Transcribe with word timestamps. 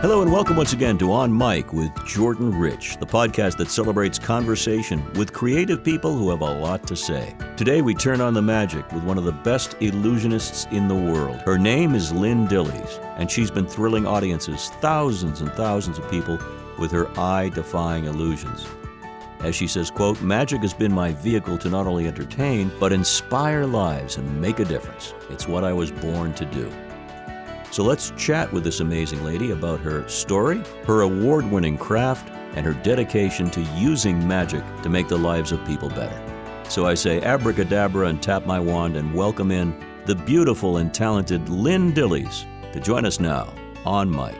Hello 0.00 0.20
and 0.20 0.30
welcome 0.30 0.58
once 0.58 0.74
again 0.74 0.98
to 0.98 1.10
On 1.10 1.36
Mic 1.36 1.72
with 1.72 1.90
Jordan 2.04 2.54
Rich, 2.54 2.98
the 2.98 3.06
podcast 3.06 3.56
that 3.56 3.70
celebrates 3.70 4.18
conversation 4.18 5.02
with 5.14 5.32
creative 5.32 5.82
people 5.82 6.14
who 6.14 6.28
have 6.28 6.42
a 6.42 6.54
lot 6.60 6.86
to 6.88 6.94
say. 6.94 7.34
Today 7.56 7.80
we 7.80 7.94
turn 7.94 8.20
on 8.20 8.34
the 8.34 8.42
magic 8.42 8.92
with 8.92 9.02
one 9.04 9.16
of 9.16 9.24
the 9.24 9.32
best 9.32 9.70
illusionists 9.80 10.70
in 10.70 10.86
the 10.86 10.94
world. 10.94 11.40
Her 11.40 11.56
name 11.56 11.94
is 11.94 12.12
Lynn 12.12 12.46
Dillies, 12.46 13.02
and 13.16 13.30
she's 13.30 13.50
been 13.50 13.66
thrilling 13.66 14.06
audiences, 14.06 14.68
thousands 14.82 15.40
and 15.40 15.50
thousands 15.52 15.98
of 15.98 16.10
people, 16.10 16.38
with 16.78 16.90
her 16.90 17.08
eye-defying 17.18 18.04
illusions. 18.04 18.66
As 19.40 19.56
she 19.56 19.66
says, 19.66 19.90
quote, 19.90 20.20
magic 20.20 20.60
has 20.60 20.74
been 20.74 20.92
my 20.92 21.12
vehicle 21.12 21.56
to 21.56 21.70
not 21.70 21.86
only 21.86 22.06
entertain, 22.06 22.70
but 22.78 22.92
inspire 22.92 23.64
lives 23.64 24.18
and 24.18 24.40
make 24.42 24.60
a 24.60 24.64
difference. 24.66 25.14
It's 25.30 25.48
what 25.48 25.64
I 25.64 25.72
was 25.72 25.90
born 25.90 26.34
to 26.34 26.44
do. 26.44 26.70
So 27.70 27.84
let's 27.84 28.12
chat 28.16 28.52
with 28.52 28.64
this 28.64 28.80
amazing 28.80 29.24
lady 29.24 29.50
about 29.50 29.80
her 29.80 30.08
story, 30.08 30.62
her 30.84 31.02
award 31.02 31.50
winning 31.50 31.76
craft, 31.76 32.30
and 32.54 32.64
her 32.64 32.72
dedication 32.72 33.50
to 33.50 33.60
using 33.76 34.26
magic 34.26 34.64
to 34.82 34.88
make 34.88 35.08
the 35.08 35.18
lives 35.18 35.52
of 35.52 35.64
people 35.66 35.90
better. 35.90 36.22
So 36.70 36.86
I 36.86 36.94
say 36.94 37.20
abracadabra 37.20 38.06
and 38.06 38.22
tap 38.22 38.46
my 38.46 38.58
wand 38.58 38.96
and 38.96 39.14
welcome 39.14 39.50
in 39.50 39.78
the 40.06 40.14
beautiful 40.14 40.78
and 40.78 40.94
talented 40.94 41.48
Lynn 41.48 41.92
Dillies 41.92 42.46
to 42.72 42.80
join 42.80 43.04
us 43.04 43.20
now 43.20 43.52
on 43.84 44.10
Mic. 44.10 44.36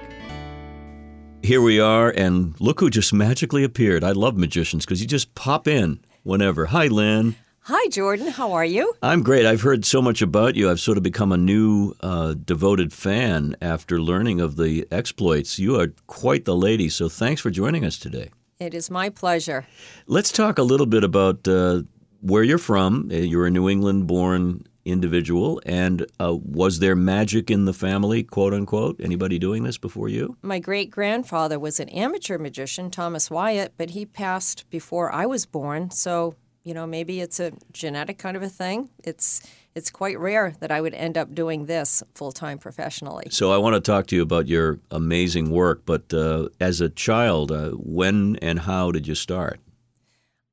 Here 1.43 1.61
we 1.61 1.79
are, 1.79 2.11
and 2.11 2.59
look 2.61 2.81
who 2.81 2.91
just 2.91 3.13
magically 3.13 3.65
appeared. 3.65 4.03
I 4.03 4.13
love 4.13 4.37
magicians 4.37 4.85
because 4.85 5.01
you 5.01 5.07
just 5.07 5.35
pop 5.35 5.69
in 5.69 6.01
whenever. 6.23 6.67
Hi, 6.67 6.87
Lynn. 6.87 7.37
Hi, 7.69 7.89
Jordan. 7.89 8.29
How 8.29 8.53
are 8.53 8.65
you? 8.65 8.95
I'm 9.03 9.25
great. 9.25 9.45
I've 9.45 9.63
heard 9.63 9.85
so 9.85 10.01
much 10.01 10.23
about 10.23 10.55
you. 10.55 10.71
I've 10.71 10.79
sort 10.79 10.99
of 10.99 11.03
become 11.03 11.33
a 11.33 11.37
new 11.37 11.95
uh, 12.01 12.35
devoted 12.35 12.93
fan 12.93 13.57
after 13.61 14.01
learning 14.01 14.41
of 14.41 14.55
the 14.57 14.87
exploits. 14.93 15.59
You 15.59 15.81
are 15.81 15.89
quite 16.07 16.45
the 16.45 16.55
lady, 16.55 16.89
so 16.89 17.09
thanks 17.09 17.41
for 17.41 17.51
joining 17.51 17.85
us 17.85 17.99
today. 17.99 18.31
It 18.61 18.73
is 18.73 18.89
my 18.89 19.09
pleasure. 19.09 19.67
Let's 20.07 20.31
talk 20.31 20.59
a 20.59 20.63
little 20.63 20.87
bit 20.87 21.03
about 21.03 21.49
uh, 21.49 21.83
where 22.21 22.45
you're 22.45 22.59
from. 22.59 23.11
Uh, 23.13 23.17
you're 23.17 23.47
a 23.47 23.51
New 23.51 23.69
England 23.69 24.07
born 24.07 24.65
individual, 24.85 25.61
and 25.67 26.07
uh, 26.21 26.37
was 26.41 26.79
there 26.79 26.95
magic 26.95 27.51
in 27.51 27.65
the 27.65 27.75
family, 27.75 28.23
quote 28.23 28.55
unquote? 28.55 29.01
Anybody 29.01 29.41
doing 29.41 29.65
this 29.65 29.77
before 29.77 30.09
you? 30.09 30.37
My 30.41 30.61
great 30.61 30.93
grandfather 30.93 31.59
was 31.59 31.81
an 31.81 31.89
amateur 31.89 32.39
magician, 32.39 32.93
Thomas 32.93 33.29
Wyatt, 33.29 33.73
but 33.77 33.91
he 33.91 34.07
passed 34.07 34.71
before 34.71 35.11
I 35.11 35.27
was 35.27 35.47
born, 35.47 35.91
so 35.91 36.37
you 36.67 36.75
know, 36.75 36.85
maybe 36.85 37.21
it's 37.21 37.39
a 37.39 37.53
genetic 37.73 38.19
kind 38.19 38.37
of 38.37 38.43
a 38.43 38.49
thing. 38.49 38.89
It's 39.05 39.41
it's 39.77 39.89
quite 39.89 40.19
rare 40.19 40.53
that 40.59 40.73
I 40.73 40.81
would 40.81 40.95
end 40.95 41.17
up 41.17 41.33
doing 41.33 41.67
this 41.67 42.03
full 42.13 42.33
time 42.33 42.59
professionally. 42.59 43.29
So 43.31 43.53
I 43.53 43.59
want 43.59 43.75
to 43.75 43.81
talk 43.81 44.09
to 44.09 44.17
you 44.17 44.23
about 44.23 44.49
your 44.49 44.81
amazing 44.91 45.51
work. 45.51 45.83
But 45.87 46.13
uh, 46.13 46.49
as 46.61 46.81
a 46.81 46.89
child, 46.89 47.53
uh, 47.53 47.71
when 47.71 48.35
and 48.43 48.59
how 48.59 48.91
did 48.91 49.07
you 49.07 49.15
start? 49.15 49.61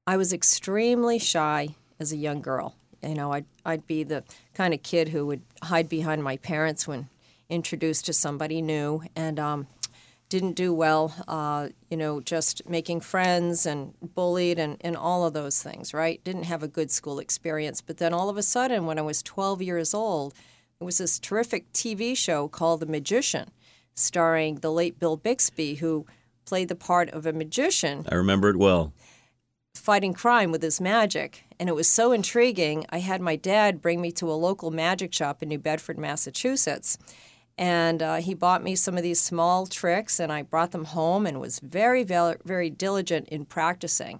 I 0.05 0.17
was 0.17 0.31
extremely 0.31 1.17
shy 1.17 1.69
as 1.99 2.11
a 2.11 2.17
young 2.17 2.41
girl. 2.41 2.75
You 3.01 3.15
know, 3.15 3.31
I'd 3.31 3.45
I'd 3.65 3.87
be 3.87 4.03
the 4.03 4.23
kind 4.53 4.71
of 4.75 4.83
kid 4.83 5.09
who 5.09 5.25
would 5.25 5.41
hide 5.63 5.89
behind 5.89 6.23
my 6.23 6.37
parents 6.37 6.87
when 6.87 7.09
introduced 7.49 8.05
to 8.05 8.13
somebody 8.13 8.61
new, 8.61 9.01
and 9.15 9.39
um, 9.39 9.65
didn't 10.33 10.53
do 10.53 10.73
well, 10.73 11.13
uh, 11.27 11.69
you 11.91 11.95
know, 11.95 12.19
just 12.19 12.67
making 12.67 12.99
friends 12.99 13.67
and 13.67 13.93
bullied 14.15 14.57
and, 14.57 14.77
and 14.81 14.97
all 14.97 15.27
of 15.27 15.33
those 15.33 15.61
things, 15.61 15.93
right? 15.93 16.23
Didn't 16.23 16.45
have 16.45 16.63
a 16.63 16.67
good 16.67 16.89
school 16.89 17.19
experience. 17.19 17.81
But 17.81 17.97
then 17.97 18.15
all 18.15 18.29
of 18.29 18.37
a 18.37 18.41
sudden, 18.41 18.87
when 18.87 18.97
I 18.97 19.03
was 19.03 19.21
12 19.21 19.61
years 19.61 19.93
old, 19.93 20.33
there 20.79 20.87
was 20.87 20.97
this 20.97 21.19
terrific 21.19 21.71
TV 21.71 22.17
show 22.17 22.47
called 22.47 22.79
The 22.79 22.87
Magician, 22.87 23.51
starring 23.93 24.55
the 24.55 24.71
late 24.71 24.99
Bill 24.99 25.17
Bixby, 25.17 25.75
who 25.75 26.07
played 26.45 26.67
the 26.67 26.75
part 26.75 27.11
of 27.11 27.27
a 27.27 27.31
magician. 27.31 28.03
I 28.09 28.15
remember 28.15 28.49
it 28.49 28.57
well. 28.57 28.91
Fighting 29.75 30.15
crime 30.15 30.49
with 30.49 30.63
his 30.63 30.81
magic. 30.81 31.43
And 31.59 31.69
it 31.69 31.75
was 31.75 31.87
so 31.87 32.11
intriguing, 32.11 32.87
I 32.89 33.01
had 33.01 33.21
my 33.21 33.35
dad 33.35 33.83
bring 33.83 34.01
me 34.01 34.11
to 34.13 34.31
a 34.31 34.33
local 34.33 34.71
magic 34.71 35.13
shop 35.13 35.43
in 35.43 35.49
New 35.49 35.59
Bedford, 35.59 35.99
Massachusetts 35.99 36.97
and 37.57 38.01
uh, 38.01 38.15
he 38.15 38.33
bought 38.33 38.63
me 38.63 38.75
some 38.75 38.97
of 38.97 39.03
these 39.03 39.19
small 39.19 39.65
tricks 39.67 40.19
and 40.19 40.31
i 40.31 40.41
brought 40.41 40.71
them 40.71 40.85
home 40.85 41.25
and 41.25 41.39
was 41.39 41.59
very 41.59 42.03
very 42.03 42.69
diligent 42.69 43.27
in 43.29 43.45
practicing 43.45 44.19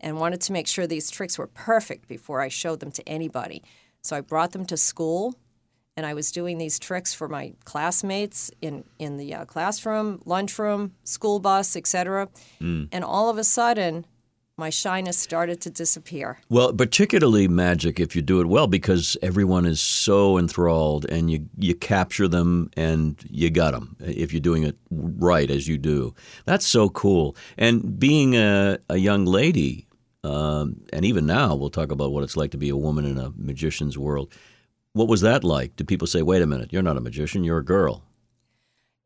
and 0.00 0.18
wanted 0.18 0.40
to 0.40 0.52
make 0.52 0.66
sure 0.66 0.86
these 0.86 1.10
tricks 1.10 1.38
were 1.38 1.46
perfect 1.46 2.08
before 2.08 2.40
i 2.40 2.48
showed 2.48 2.80
them 2.80 2.92
to 2.92 3.06
anybody 3.08 3.62
so 4.02 4.16
i 4.16 4.20
brought 4.20 4.52
them 4.52 4.64
to 4.64 4.76
school 4.76 5.34
and 5.96 6.06
i 6.06 6.14
was 6.14 6.30
doing 6.30 6.58
these 6.58 6.78
tricks 6.78 7.12
for 7.12 7.28
my 7.28 7.52
classmates 7.64 8.50
in, 8.60 8.84
in 8.98 9.16
the 9.16 9.34
uh, 9.34 9.44
classroom 9.44 10.20
lunchroom 10.24 10.92
school 11.04 11.40
bus 11.40 11.76
etc 11.76 12.28
mm. 12.60 12.88
and 12.92 13.04
all 13.04 13.28
of 13.28 13.38
a 13.38 13.44
sudden 13.44 14.04
my 14.60 14.70
shyness 14.70 15.18
started 15.18 15.60
to 15.62 15.70
disappear. 15.70 16.38
Well, 16.50 16.72
particularly 16.72 17.48
magic 17.48 17.98
if 17.98 18.14
you 18.14 18.22
do 18.22 18.40
it 18.40 18.46
well 18.46 18.68
because 18.68 19.16
everyone 19.22 19.66
is 19.66 19.80
so 19.80 20.38
enthralled 20.38 21.06
and 21.06 21.30
you 21.30 21.48
you 21.58 21.74
capture 21.74 22.28
them 22.28 22.70
and 22.76 23.18
you 23.28 23.50
got 23.50 23.72
them 23.72 23.96
if 23.98 24.32
you're 24.32 24.40
doing 24.40 24.62
it 24.62 24.76
right 24.90 25.50
as 25.50 25.66
you 25.66 25.78
do. 25.78 26.14
That's 26.44 26.66
so 26.66 26.90
cool. 26.90 27.34
And 27.58 27.98
being 27.98 28.36
a, 28.36 28.78
a 28.88 28.98
young 28.98 29.24
lady, 29.24 29.86
um, 30.22 30.76
and 30.92 31.04
even 31.04 31.26
now 31.26 31.56
we'll 31.56 31.70
talk 31.70 31.90
about 31.90 32.12
what 32.12 32.22
it's 32.22 32.36
like 32.36 32.50
to 32.52 32.58
be 32.58 32.68
a 32.68 32.76
woman 32.76 33.04
in 33.06 33.18
a 33.18 33.32
magician's 33.36 33.96
world. 33.98 34.32
What 34.92 35.08
was 35.08 35.22
that 35.22 35.42
like? 35.42 35.76
Did 35.76 35.88
people 35.88 36.06
say, 36.06 36.22
"Wait 36.22 36.42
a 36.42 36.46
minute, 36.46 36.72
you're 36.72 36.82
not 36.82 36.98
a 36.98 37.00
magician, 37.00 37.44
you're 37.44 37.58
a 37.58 37.64
girl"? 37.64 38.04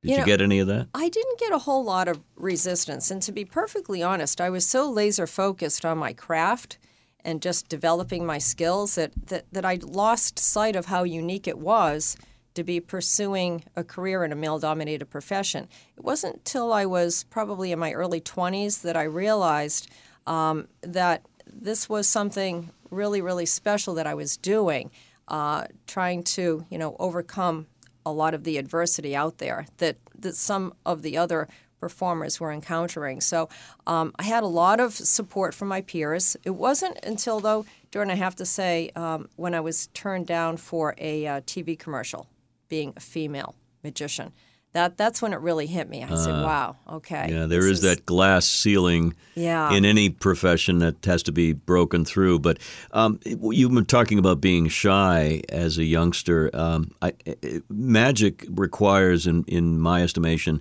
Did 0.05 0.11
you, 0.11 0.17
know, 0.19 0.21
you, 0.21 0.27
get 0.27 0.43
any 0.43 0.59
of 0.59 0.67
that? 0.67 0.89
I 0.93 1.09
didn't 1.09 1.39
get 1.39 1.51
a 1.53 1.59
whole 1.59 1.83
lot 1.83 2.09
of 2.09 2.21
resistance. 2.37 3.11
And 3.11 3.23
to 3.23 3.33
be 3.33 3.47
perfectly 3.47 4.03
honest, 4.03 4.39
I 4.39 4.51
was 4.51 4.67
so 4.67 4.91
laser 4.91 5.27
focused 5.27 5.83
on 5.83 5.97
my 5.97 6.13
craft 6.13 6.77
and 7.25 7.41
just 7.41 7.71
developing 7.71 8.27
my 8.27 8.37
skills 8.37 8.97
that, 8.97 9.13
that, 9.29 9.47
that 9.51 9.65
I 9.65 9.79
lost 9.83 10.39
sight 10.39 10.77
of 10.77 10.87
how 10.87 11.05
unique 11.05 11.49
it 11.49 11.59
was 11.59 12.19
to 12.53 12.63
be 12.63 12.81
pursuing 12.81 13.65
a 13.77 13.83
career 13.83 14.25
in 14.25 14.31
a 14.31 14.37
male 14.37 14.59
dominated 14.59 15.07
profession. 15.07 15.69
It 15.97 16.05
wasn't 16.05 16.35
until 16.35 16.75
I 16.75 16.85
was 16.85 17.25
probably 17.25 17.73
in 17.73 17.79
my 17.79 17.93
early 17.93 18.21
20s 18.21 18.83
that 18.83 18.99
I 18.99 19.05
realized 19.05 19.91
um, 20.27 20.69
that 20.83 21.25
this 21.51 21.89
was 21.89 22.07
something 22.07 22.69
really, 22.91 23.23
really 23.23 23.47
special 23.47 23.95
that 23.95 24.07
I 24.07 24.13
was 24.13 24.37
doing, 24.37 24.91
uh, 25.29 25.65
trying 25.87 26.25
to, 26.25 26.67
you 26.69 26.77
know, 26.77 26.95
overcome 26.99 27.69
a 28.07 28.13
lot 28.13 28.35
of 28.35 28.45
the 28.45 28.59
adversity 28.59 29.15
out 29.17 29.39
there 29.39 29.67
that, 29.79 29.97
that 30.19 30.35
some 30.35 30.75
of 30.85 31.03
the 31.03 31.17
other 31.17 31.49
performers 31.81 32.41
were 32.41 32.51
encountering. 32.51 33.21
So 33.21 33.49
um, 33.87 34.13
I 34.19 34.23
had 34.23 34.43
a 34.43 34.49
lot 34.49 34.81
of 34.81 34.95
support 34.95 35.55
from 35.55 35.69
my 35.69 35.83
peers. 35.83 36.37
It 36.43 36.51
wasn't 36.51 36.99
until, 37.05 37.41
though, 37.41 37.67
Jordan, 37.91 38.11
I 38.11 38.17
have 38.17 38.37
to 38.37 38.47
say, 38.47 38.91
um, 38.97 39.29
when 39.37 39.55
I 39.55 39.61
was 39.61 39.89
turned 39.89 40.27
down 40.27 40.57
for 40.57 40.95
a 40.99 41.27
uh, 41.27 41.41
TV 41.43 41.79
commercial, 41.79 42.27
being 42.69 42.95
a 42.97 43.01
female 43.01 43.55
magician 43.83 44.33
that 44.75 44.97
that's 44.97 45.23
when 45.23 45.33
it 45.33 45.41
really 45.41 45.67
hit 45.67 45.89
me. 45.89 46.03
I 46.03 46.09
uh, 46.09 46.17
said, 46.17 46.43
"Wow, 46.43 46.77
okay." 46.91 47.29
Yeah, 47.31 47.47
there 47.47 47.61
is, 47.61 47.79
is, 47.79 47.83
that 47.83 48.05
glass 48.05 48.47
ceiling 48.47 49.15
yeah. 49.37 49.73
in 49.73 49.85
any 49.85 50.11
profession 50.11 50.79
that 50.81 51.05
has 51.05 51.23
to 51.25 51.33
be 51.33 51.53
broken 51.53 52.05
through. 52.05 52.41
But 52.41 52.59
um, 52.91 53.21
you've 53.25 53.73
been 53.73 53.87
talking 53.87 54.19
about 54.19 54.41
being 54.41 54.69
shy 54.69 55.43
as 55.49 55.79
a 55.79 55.85
youngster. 55.85 56.51
Um, 56.53 56.91
I, 57.01 57.13
magic 57.71 58.45
requires, 58.51 59.29
in 59.29 59.45
in 59.47 59.79
my 59.79 60.03
estimation, 60.03 60.61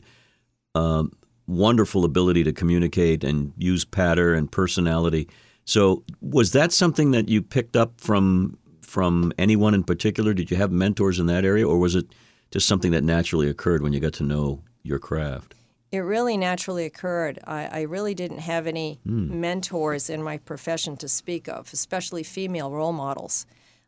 um, 0.76 1.12
wonderful 1.48 2.06
ability 2.06 2.44
to 2.44 2.54
communicate 2.54 3.24
and 3.24 3.52
use 3.58 3.84
patter 3.84 4.36
and 4.36 4.52
personality. 4.52 5.28
So, 5.66 6.04
was 6.22 6.52
that 6.52 6.72
something 6.72 7.12
that 7.12 7.30
you 7.30 7.42
picked 7.42 7.76
up 7.76 8.00
from 8.00 8.60
from 8.82 9.34
anyone 9.40 9.74
in 9.74 9.84
particular? 9.84 10.36
Did 10.36 10.52
you 10.52 10.58
have 10.58 10.72
mentors 10.72 11.18
in 11.18 11.26
that 11.26 11.46
area, 11.46 11.68
or 11.68 11.80
was 11.80 11.96
it 11.96 12.14
just 12.54 12.68
something 12.68 12.92
that 12.92 13.04
naturally 13.04 13.50
occurred 13.50 13.82
when 13.82 13.94
you 13.94 14.00
got 14.00 14.14
to 14.14 14.24
know 14.24 14.62
your 14.84 15.00
craft? 15.00 15.56
It 15.92 16.00
really 16.00 16.38
naturally 16.38 16.86
occurred. 16.86 17.40
I, 17.46 17.66
I 17.66 17.82
really 17.82 18.14
didn't 18.14 18.40
have 18.40 18.68
any 18.68 19.00
mm. 19.08 19.30
mentors 19.32 20.08
in 20.08 20.22
my 20.22 20.38
profession 20.38 20.96
to 20.98 21.08
speak 21.08 21.48
of, 21.48 21.74
especially 21.74 22.22
female 22.22 22.70
role 22.70 22.94
models. 22.94 23.48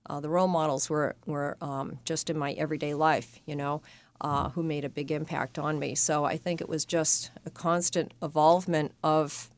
Uh, 0.10 0.20
the 0.20 0.30
role 0.30 0.48
models 0.48 0.90
were, 0.90 1.16
were 1.28 1.58
um, 1.62 2.00
just 2.06 2.32
in 2.32 2.40
my 2.40 2.54
everyday 2.54 2.96
life, 2.96 3.40
you 3.46 3.56
know, 3.56 3.84
uh, 4.22 4.50
who 4.50 4.64
made 4.64 4.84
a 4.84 4.90
big 4.90 5.12
impact 5.12 5.60
on 5.60 5.78
me. 5.78 5.94
So 5.94 6.26
I 6.26 6.36
think 6.36 6.60
it 6.60 6.70
was 6.70 6.86
just 6.86 7.30
a 7.46 7.52
constant 7.52 8.14
evolvement 8.24 8.94
of 9.04 9.52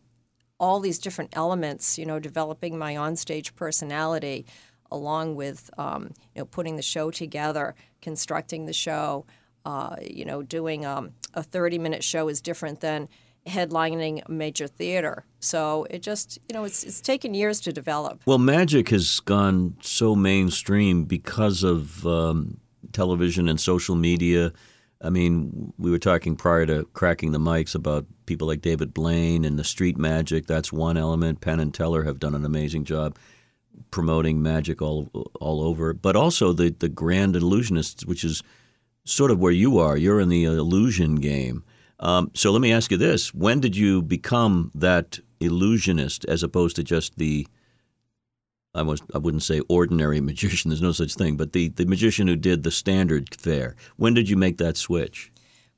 all 0.60 0.82
these 0.82 1.00
different 1.00 1.30
elements, 1.34 1.98
you 1.98 2.06
know, 2.06 2.20
developing 2.20 2.78
my 2.78 2.96
onstage 2.96 3.56
personality, 3.56 4.46
along 4.92 5.36
with 5.36 5.70
um, 5.78 6.14
you 6.36 6.42
know 6.42 6.46
putting 6.46 6.76
the 6.76 6.82
show 6.82 7.12
together, 7.12 7.76
constructing 8.02 8.66
the 8.66 8.74
show. 8.74 9.26
Uh, 9.66 9.98
you 10.02 10.24
know, 10.24 10.42
doing 10.42 10.86
um, 10.86 11.12
a 11.34 11.44
30 11.44 11.78
minute 11.78 12.02
show 12.02 12.30
is 12.30 12.40
different 12.40 12.80
than 12.80 13.10
headlining 13.48 14.22
a 14.26 14.32
major 14.32 14.68
theater. 14.68 15.26
So 15.40 15.88
it 15.90 16.02
just, 16.02 16.38
you 16.48 16.54
know, 16.54 16.64
it's, 16.64 16.84
it's 16.84 17.02
taken 17.02 17.34
years 17.34 17.60
to 17.62 17.74
develop. 17.74 18.22
Well, 18.26 18.38
magic 18.38 18.90
has 18.90 19.20
gone 19.20 19.78
so 19.82 20.16
mainstream 20.16 21.06
because 21.06 21.64
of 21.64 22.06
um, 22.06 22.60
television 22.94 23.48
and 23.48 23.60
social 23.60 23.96
media. 23.96 24.54
I 25.02 25.10
mean, 25.10 25.74
we 25.78 25.92
were 25.92 26.00
talking 26.00 26.36
prior 26.36 26.66
to 26.66 26.86
cracking 26.94 27.32
the 27.32 27.40
mics 27.40 27.76
about 27.76 28.06
people 28.26 28.48
like 28.48 28.62
David 28.62 28.94
Blaine 28.94 29.46
and 29.46 29.58
the 29.58 29.64
street 29.64 29.98
magic. 29.98 30.48
That's 30.48 30.74
one 30.74 30.98
element. 30.98 31.42
Penn 31.42 31.60
and 31.60 31.74
Teller 31.74 32.04
have 32.04 32.20
done 32.20 32.36
an 32.36 32.46
amazing 32.46 32.84
job 32.84 33.18
promoting 33.92 34.42
magic 34.42 34.82
all 34.82 35.10
all 35.40 35.62
over, 35.62 35.94
but 35.94 36.16
also 36.16 36.54
the 36.54 36.70
the 36.70 36.90
grand 36.90 37.36
illusionists, 37.36 38.06
which 38.06 38.24
is 38.24 38.44
sort 39.06 39.32
of 39.32 39.40
where 39.40 39.52
you 39.52 39.78
are. 39.78 39.98
You're 39.98 40.20
in 40.20 40.30
the 40.30 40.46
illusion 40.46 41.16
game. 41.16 41.64
Um, 42.00 42.30
so 42.36 42.52
let 42.52 42.62
me 42.62 42.72
ask 42.72 42.92
you 42.92 42.98
this: 42.98 43.34
When 43.34 43.60
did 43.60 43.76
you 43.76 44.02
become 44.02 44.72
that 44.76 45.20
illusionist, 45.40 46.26
as 46.26 46.44
opposed 46.44 46.76
to 46.78 46.84
just 46.84 47.18
the 47.18 47.48
I 48.78 48.84
was 48.84 49.02
I 49.14 49.18
wouldn't 49.18 49.44
say 49.44 49.62
ordinary 49.68 50.22
magician. 50.32 50.70
There's 50.70 50.82
no 50.82 50.92
such 50.92 51.16
thing, 51.16 51.36
but 51.36 51.54
the 51.54 51.70
the 51.70 51.86
magician 51.86 52.28
who 52.28 52.36
did 52.36 52.64
the 52.64 52.72
standard 52.72 53.36
fare. 53.36 53.76
When 53.98 54.14
did 54.14 54.30
you 54.30 54.38
make 54.38 54.58
that 54.58 54.78
switch? 54.78 55.32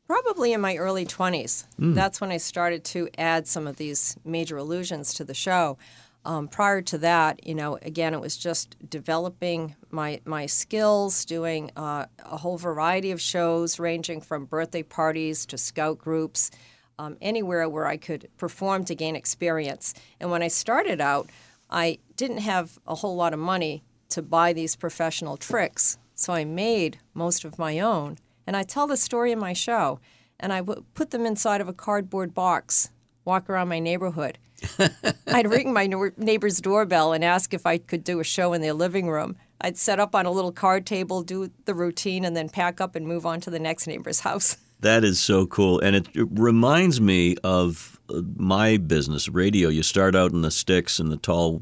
Probably 0.08 0.54
in 0.54 0.62
my 0.62 0.76
early 0.76 1.06
20s. 1.06 1.68
Mm. 1.80 1.94
That's 1.94 2.20
when 2.20 2.32
I 2.32 2.38
started 2.38 2.84
to 2.86 3.10
add 3.20 3.48
some 3.48 3.68
of 3.68 3.78
these 3.78 4.18
major 4.26 4.58
illusions 4.58 5.14
to 5.14 5.24
the 5.24 5.36
show. 5.36 5.78
Um, 6.26 6.48
prior 6.48 6.82
to 6.82 6.98
that, 7.00 7.48
you 7.48 7.56
know, 7.56 7.78
again, 7.82 8.14
it 8.14 8.20
was 8.20 8.36
just 8.36 8.76
developing 8.90 9.76
my 9.90 10.20
my 10.26 10.48
skills, 10.48 11.26
doing 11.26 11.72
uh, 11.76 12.06
a 12.20 12.38
whole 12.38 12.58
variety 12.58 13.12
of 13.12 13.22
shows, 13.22 13.80
ranging 13.80 14.22
from 14.22 14.46
birthday 14.46 14.84
parties 14.84 15.46
to 15.48 15.58
scout 15.58 15.98
groups, 15.98 16.52
um, 16.98 17.18
anywhere 17.22 17.68
where 17.70 17.88
I 17.88 17.98
could 17.98 18.28
perform 18.38 18.84
to 18.86 18.96
gain 18.96 19.16
experience. 19.16 19.94
And 20.20 20.30
when 20.30 20.44
I 20.44 20.50
started 20.50 21.00
out, 21.00 21.30
I 21.70 22.00
didn't 22.18 22.40
have 22.40 22.78
a 22.86 22.96
whole 22.96 23.16
lot 23.16 23.34
of 23.34 23.40
money 23.40 23.84
to 24.10 24.22
buy 24.22 24.54
these 24.54 24.76
professional 24.76 25.38
tricks, 25.38 25.98
so 26.16 26.34
I 26.34 26.44
made 26.44 27.00
most 27.14 27.46
of 27.46 27.58
my 27.58 27.80
own. 27.80 28.18
And 28.46 28.58
I 28.58 28.64
tell 28.64 28.88
the 28.88 28.98
story 28.98 29.32
in 29.32 29.40
my 29.40 29.54
show, 29.54 30.00
and 30.40 30.52
I 30.52 30.60
w- 30.60 30.84
put 30.96 31.12
them 31.12 31.26
inside 31.26 31.62
of 31.62 31.70
a 31.70 31.74
cardboard 31.74 32.34
box, 32.34 32.90
walk 33.30 33.50
around 33.50 33.70
my 33.70 33.80
neighborhood 33.80 34.38
I'd 35.28 35.50
ring 35.50 35.74
my 35.74 35.88
neighbor's 36.18 36.62
doorbell 36.62 37.14
and 37.14 37.24
ask 37.24 37.54
if 37.54 37.66
I 37.66 37.78
could 37.78 38.04
do 38.04 38.20
a 38.20 38.24
show 38.24 38.54
in 38.54 38.62
their 38.62 38.74
living 38.74 39.10
room. 39.10 39.36
I'd 39.62 39.78
set 39.78 40.00
up 40.00 40.16
on 40.16 40.26
a 40.26 40.32
little 40.32 40.52
card 40.52 40.86
table, 40.86 41.22
do 41.22 41.52
the 41.66 41.74
routine, 41.74 42.24
and 42.26 42.36
then 42.36 42.50
pack 42.50 42.80
up 42.80 42.96
and 42.96 43.06
move 43.08 43.26
on 43.26 43.42
to 43.42 43.50
the 43.50 43.60
next 43.60 43.88
neighbor's 43.88 44.22
house. 44.22 44.58
That 44.82 45.04
is 45.04 45.20
so 45.20 45.46
cool. 45.46 45.82
And 45.82 45.94
it, 45.94 46.08
it 46.16 46.26
reminds 46.32 47.02
me 47.02 47.36
of 47.44 48.00
uh, 48.08 48.22
my 48.38 48.78
business, 48.78 49.28
radio. 49.28 49.68
You 49.68 49.84
start 49.84 50.16
out 50.16 50.32
in 50.32 50.42
the 50.42 50.52
sticks 50.52 51.00
and 51.00 51.12
the 51.12 51.18
tall 51.18 51.62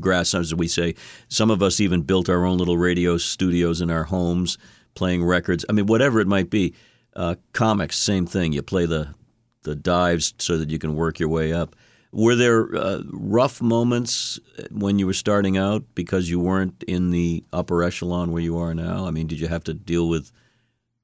grass, 0.00 0.34
as 0.34 0.52
we 0.52 0.66
say. 0.66 0.96
Some 1.28 1.52
of 1.52 1.62
us 1.62 1.78
even 1.78 2.02
built 2.02 2.28
our 2.28 2.44
own 2.44 2.58
little 2.58 2.76
radio 2.76 3.18
studios 3.18 3.80
in 3.80 3.88
our 3.88 4.02
homes, 4.02 4.58
playing 4.96 5.24
records. 5.24 5.64
I 5.68 5.74
mean, 5.74 5.86
whatever 5.86 6.18
it 6.18 6.26
might 6.26 6.50
be. 6.50 6.74
Uh, 7.14 7.36
comics, 7.52 7.96
same 7.96 8.26
thing. 8.26 8.52
You 8.52 8.62
play 8.62 8.84
the, 8.84 9.14
the 9.62 9.74
dives 9.74 10.34
so 10.38 10.56
that 10.58 10.70
you 10.70 10.78
can 10.78 10.94
work 10.94 11.18
your 11.18 11.28
way 11.28 11.52
up. 11.52 11.76
Were 12.12 12.34
there 12.34 12.74
uh, 12.74 13.02
rough 13.12 13.62
moments 13.62 14.40
when 14.70 14.98
you 14.98 15.06
were 15.06 15.12
starting 15.12 15.56
out 15.56 15.84
because 15.94 16.28
you 16.28 16.40
weren't 16.40 16.82
in 16.88 17.10
the 17.10 17.44
upper 17.52 17.84
echelon 17.84 18.32
where 18.32 18.42
you 18.42 18.58
are 18.58 18.74
now? 18.74 19.06
I 19.06 19.12
mean, 19.12 19.28
did 19.28 19.38
you 19.38 19.46
have 19.46 19.62
to 19.64 19.74
deal 19.74 20.08
with 20.08 20.32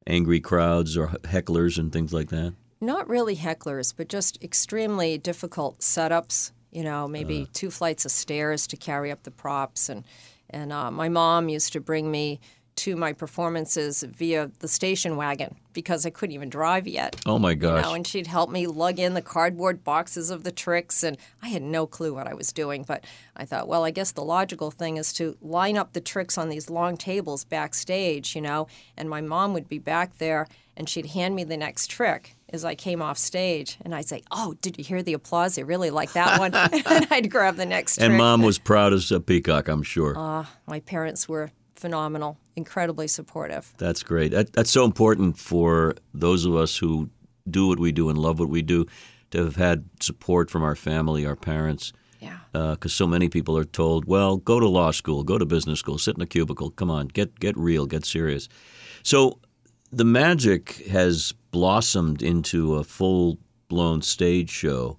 angry 0.07 0.41
crowds 0.41 0.97
or 0.97 1.09
hecklers 1.23 1.79
and 1.79 1.93
things 1.93 2.13
like 2.13 2.31
that? 2.31 2.55
Not 2.81 3.09
really 3.09 3.37
hecklers, 3.37 3.95
but 3.97 4.09
just 4.09 4.43
extremely 4.43 5.17
difficult 5.17 5.79
setups. 5.79 6.51
You 6.73 6.83
know, 6.83 7.07
maybe 7.07 7.43
uh. 7.43 7.47
two 7.53 7.71
flights 7.71 8.05
of 8.05 8.11
stairs 8.11 8.67
to 8.67 8.77
carry 8.77 9.11
up 9.11 9.23
the 9.23 9.31
props, 9.31 9.89
and 9.89 10.05
and 10.51 10.73
uh, 10.73 10.91
my 10.91 11.09
mom 11.09 11.49
used 11.49 11.73
to 11.73 11.81
bring 11.81 12.11
me 12.11 12.41
to 12.77 12.95
my 12.97 13.13
performances 13.13 14.03
via 14.03 14.51
the 14.61 14.69
station 14.69 15.17
wagon 15.17 15.57
because 15.73 16.07
I 16.07 16.11
couldn't 16.11 16.35
even 16.35 16.49
drive 16.49 16.87
yet. 16.87 17.17
Oh 17.27 17.39
my 17.39 17.55
gosh. 17.55 17.83
You 17.83 17.83
know, 17.83 17.95
and 17.95 18.07
she'd 18.07 18.27
help 18.27 18.51
me 18.51 18.67
lug 18.67 18.99
in 18.99 19.15
the 19.15 19.23
cardboard 19.23 19.83
boxes 19.83 20.31
of 20.31 20.45
the 20.45 20.53
tricks 20.53 21.03
and 21.03 21.17
I 21.43 21.49
had 21.49 21.63
no 21.63 21.87
clue 21.87 22.15
what 22.15 22.27
I 22.27 22.35
was 22.35 22.53
doing, 22.53 22.85
but 22.85 23.05
I 23.37 23.45
thought, 23.45 23.69
well, 23.69 23.85
I 23.85 23.91
guess 23.91 24.13
the 24.13 24.25
logical 24.25 24.71
thing 24.71 24.97
is 24.97 25.13
to 25.15 25.37
line 25.41 25.77
up 25.77 25.93
the 25.93 26.01
tricks 26.01 26.39
on 26.39 26.49
these 26.49 26.71
long 26.71 26.97
tables 26.97 27.45
backstage, 27.45 28.35
you 28.35 28.43
know, 28.43 28.69
and 28.97 29.09
my 29.09 29.21
mom 29.21 29.53
would 29.55 29.69
be 29.69 29.79
back 29.79 30.19
there 30.19 30.47
and 30.77 30.89
she'd 30.89 31.07
hand 31.07 31.35
me 31.35 31.45
the 31.45 31.57
next 31.57 31.89
trick 31.91 32.37
as 32.51 32.65
I 32.65 32.75
came 32.75 33.03
off 33.03 33.19
stage, 33.19 33.77
and 33.81 33.95
I'd 33.95 34.07
say, 34.07 34.23
"Oh, 34.31 34.55
did 34.61 34.79
you 34.79 34.85
hear 34.85 35.03
the 35.03 35.15
applause? 35.15 35.57
They 35.57 35.65
really 35.65 35.91
like 35.91 36.13
that 36.13 36.39
one." 36.39 36.55
and 36.87 37.07
I'd 37.11 37.31
grab 37.31 37.57
the 37.57 37.67
next. 37.67 37.99
And 37.99 38.17
mom 38.17 38.43
was 38.43 38.59
proud 38.59 38.93
as 38.93 39.11
a 39.11 39.19
peacock, 39.19 39.69
I'm 39.69 39.83
sure. 39.83 40.17
Uh, 40.17 40.45
my 40.67 40.81
parents 40.81 41.29
were 41.29 41.51
phenomenal, 41.79 42.39
incredibly 42.57 43.09
supportive. 43.09 43.73
That's 43.79 44.03
great. 44.03 44.33
That, 44.33 44.53
that's 44.53 44.71
so 44.71 44.85
important 44.85 45.39
for 45.39 45.95
those 46.15 46.45
of 46.45 46.55
us 46.55 46.77
who 46.77 47.11
do 47.49 47.69
what 47.69 47.79
we 47.79 47.93
do 47.93 48.09
and 48.09 48.19
love 48.19 48.39
what 48.39 48.49
we 48.49 48.63
do 48.63 48.87
to 49.31 49.45
have 49.45 49.57
had 49.57 49.89
support 50.01 50.51
from 50.51 50.63
our 50.63 50.75
family, 50.75 51.27
our 51.27 51.37
parents. 51.37 51.93
Yeah. 52.21 52.39
Because 52.53 52.93
uh, 52.93 52.97
so 52.97 53.07
many 53.07 53.29
people 53.29 53.57
are 53.59 53.65
told, 53.65 54.07
well, 54.07 54.39
go 54.39 54.59
to 54.59 54.69
law 54.69 54.91
school, 54.91 55.23
go 55.23 55.39
to 55.39 55.45
business 55.45 55.79
school, 55.79 55.99
sit 55.99 56.17
in 56.17 56.23
a 56.23 56.27
cubicle. 56.27 56.71
Come 56.71 56.91
on, 56.91 57.09
get 57.09 57.39
get 57.39 57.57
real, 57.57 57.87
get 57.87 58.05
serious. 58.05 58.49
So 59.03 59.39
the 59.93 60.05
magic 60.05 60.87
has 60.87 61.35
blossomed 61.51 62.23
into 62.23 62.75
a 62.77 62.85
full 62.85 63.39
blown 63.69 64.03
stage 64.03 64.51
show 64.51 64.99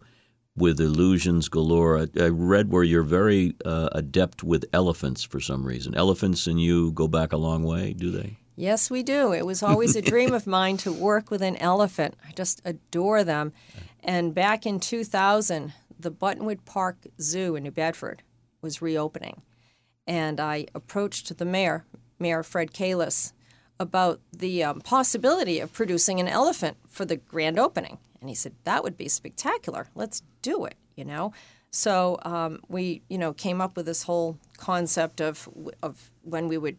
with 0.58 0.82
illusions 0.82 1.48
galore. 1.48 2.00
I, 2.00 2.08
I 2.20 2.28
read 2.30 2.72
where 2.72 2.84
you're 2.84 3.04
very 3.04 3.54
uh, 3.64 3.90
adept 3.92 4.44
with 4.44 4.66
elephants 4.74 5.24
for 5.24 5.40
some 5.40 5.66
reason. 5.66 5.96
Elephants 5.96 6.48
and 6.48 6.60
you 6.60 6.92
go 6.92 7.08
back 7.08 7.32
a 7.32 7.38
long 7.38 7.64
way, 7.64 7.94
do 7.94 8.12
they? 8.12 8.38
Yes, 8.56 8.90
we 8.90 9.04
do. 9.04 9.34
It 9.34 9.46
was 9.46 9.62
always 9.62 9.96
a 9.96 10.02
dream 10.02 10.34
of 10.34 10.48
mine 10.48 10.78
to 10.78 10.92
work 10.92 11.30
with 11.30 11.44
an 11.44 11.58
elephant. 11.58 12.16
I 12.28 12.32
just 12.32 12.60
adore 12.66 13.24
them. 13.24 13.54
And 14.04 14.34
back 14.34 14.66
in 14.66 14.80
2000, 14.80 15.74
the 16.00 16.12
Buttonwood 16.12 16.66
Park 16.66 17.06
Zoo 17.22 17.56
in 17.56 17.64
New 17.64 17.72
Bedford 17.72 18.24
was 18.62 18.82
reopening. 18.82 19.44
And 20.08 20.40
I 20.40 20.66
approached 20.74 21.38
the 21.38 21.46
mayor, 21.46 21.86
Mayor 22.18 22.42
Fred 22.42 22.74
Kalisz, 22.74 23.34
about 23.80 24.22
the 24.36 24.64
um, 24.64 24.82
possibility 24.82 25.60
of 25.60 25.72
producing 25.72 26.20
an 26.20 26.28
elephant 26.28 26.78
for 26.88 27.06
the 27.06 27.18
grand 27.18 27.60
opening. 27.60 28.00
And 28.20 28.30
he 28.30 28.36
said, 28.36 28.54
that 28.64 28.84
would 28.84 28.98
be 28.98 29.08
spectacular. 29.08 29.88
Let's 29.96 30.24
do 30.42 30.66
it, 30.66 30.76
you 30.96 31.06
know? 31.06 31.34
So 31.72 32.18
um, 32.24 32.62
we, 32.68 33.04
you 33.10 33.18
know, 33.18 33.34
came 33.34 33.62
up 33.62 33.78
with 33.78 33.86
this 33.86 34.04
whole 34.04 34.40
concept 34.58 35.22
of, 35.22 35.48
of 35.84 36.10
when 36.24 36.48
we 36.48 36.58
would, 36.58 36.78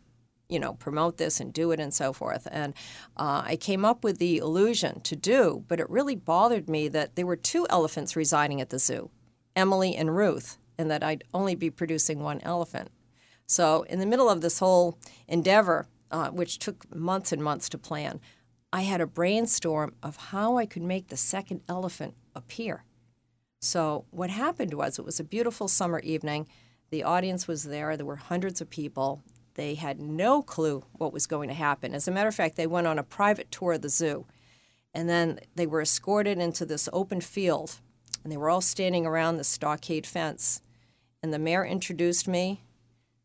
you 0.49 0.58
know, 0.58 0.73
promote 0.75 1.19
this 1.19 1.40
and 1.40 1.52
do 1.52 1.70
it 1.73 1.79
and 1.79 1.93
so 1.93 2.12
forth. 2.12 2.49
And 2.50 2.75
uh, 3.17 3.43
I 3.44 3.56
came 3.56 3.85
up 3.85 4.02
with 4.02 4.19
the 4.19 4.38
illusion 4.38 5.00
to 5.02 5.14
do, 5.14 5.64
but 5.69 5.78
it 5.78 5.88
really 5.90 6.16
bothered 6.16 6.68
me 6.68 6.88
that 6.88 7.16
there 7.16 7.26
were 7.26 7.37
two 7.37 7.66
elephants 7.68 8.16
residing 8.16 8.61
at 8.61 8.71
the 8.71 8.78
zoo, 8.78 9.11
Emily 9.54 9.95
and 9.95 10.16
Ruth, 10.16 10.59
and 10.78 10.90
that 10.90 11.04
I'd 11.04 11.25
only 11.35 11.54
be 11.54 11.71
producing 11.71 12.21
one 12.21 12.40
elephant. 12.42 12.90
So 13.47 13.83
in 13.85 13.99
the 13.99 14.07
middle 14.07 14.30
of 14.30 14.40
this 14.40 14.59
whole 14.59 14.99
endeavor, 15.26 15.87
uh, 16.11 16.30
which 16.30 16.59
took 16.59 16.95
months 16.95 17.33
and 17.33 17.42
months 17.42 17.68
to 17.68 17.78
plan, 17.78 18.21
I 18.72 18.82
had 18.82 19.00
a 19.00 19.06
brainstorm 19.06 19.94
of 20.02 20.16
how 20.16 20.58
I 20.58 20.66
could 20.66 20.82
make 20.82 21.08
the 21.08 21.16
second 21.16 21.62
elephant 21.68 22.14
appear. 22.34 22.84
So, 23.60 24.04
what 24.10 24.30
happened 24.30 24.75
was 24.75 24.98
it 24.98 25.04
was 25.04 25.18
a 25.18 25.25
beautiful 25.25 25.68
summer 25.68 26.00
evening. 26.00 26.46
The 26.90 27.02
audience 27.02 27.48
was 27.48 27.64
there, 27.64 27.96
there 27.96 28.06
were 28.06 28.16
hundreds 28.16 28.60
of 28.60 28.70
people. 28.70 29.22
They 29.54 29.75
had 29.75 30.00
no 30.00 30.42
clue 30.42 30.84
what 30.92 31.12
was 31.12 31.26
going 31.26 31.48
to 31.48 31.54
happen. 31.54 31.92
As 31.92 32.06
a 32.06 32.12
matter 32.12 32.28
of 32.28 32.34
fact, 32.34 32.56
they 32.56 32.66
went 32.66 32.87
on 32.87 32.98
a 32.98 33.02
private 33.02 33.50
tour 33.50 33.72
of 33.72 33.82
the 33.82 33.88
zoo. 33.88 34.26
And 34.94 35.08
then 35.08 35.40
they 35.56 35.66
were 35.66 35.82
escorted 35.82 36.38
into 36.38 36.64
this 36.64 36.88
open 36.92 37.20
field, 37.20 37.80
and 38.22 38.32
they 38.32 38.37
were 38.37 38.50
all 38.50 38.60
standing 38.60 39.04
around 39.04 39.37
the 39.37 39.44
stockade 39.44 40.06
fence. 40.06 40.62
And 41.22 41.32
the 41.32 41.38
mayor 41.38 41.64
introduced 41.64 42.28
me. 42.28 42.62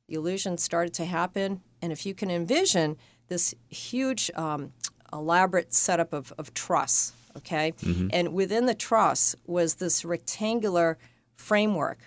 The 0.08 0.16
illusion 0.16 0.58
started 0.58 0.94
to 0.96 1.06
happen. 1.06 1.62
And 1.82 1.92
if 1.92 2.06
you 2.06 2.14
can 2.16 2.32
envision 2.32 2.98
this 3.28 3.54
huge 3.70 4.32
um, 4.36 4.74
elaborate 5.14 5.74
setup 5.74 6.14
of, 6.14 6.34
of 6.38 6.54
truss, 6.54 7.14
okay? 7.38 7.74
Mm-hmm. 7.82 8.08
And 8.12 8.34
within 8.34 8.66
the 8.66 8.76
truss 8.76 9.36
was 9.46 9.76
this 9.76 10.04
rectangular 10.04 10.98
framework 11.36 12.00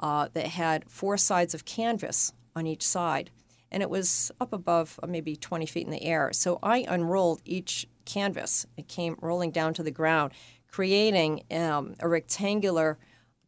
uh, 0.00 0.28
that 0.32 0.46
had 0.48 0.90
four 0.90 1.16
sides 1.16 1.54
of 1.54 1.64
canvas 1.64 2.32
on 2.54 2.66
each 2.66 2.86
side. 2.86 3.30
And 3.70 3.82
it 3.82 3.90
was 3.90 4.30
up 4.40 4.52
above 4.52 4.98
uh, 5.02 5.06
maybe 5.06 5.36
20 5.36 5.66
feet 5.66 5.84
in 5.84 5.90
the 5.90 6.02
air. 6.02 6.32
So 6.32 6.58
I 6.62 6.84
unrolled 6.88 7.42
each 7.44 7.86
canvas. 8.04 8.66
It 8.76 8.88
came 8.88 9.16
rolling 9.20 9.50
down 9.50 9.74
to 9.74 9.82
the 9.82 9.90
ground, 9.90 10.32
creating 10.70 11.42
um, 11.50 11.94
a 12.00 12.08
rectangular 12.08 12.98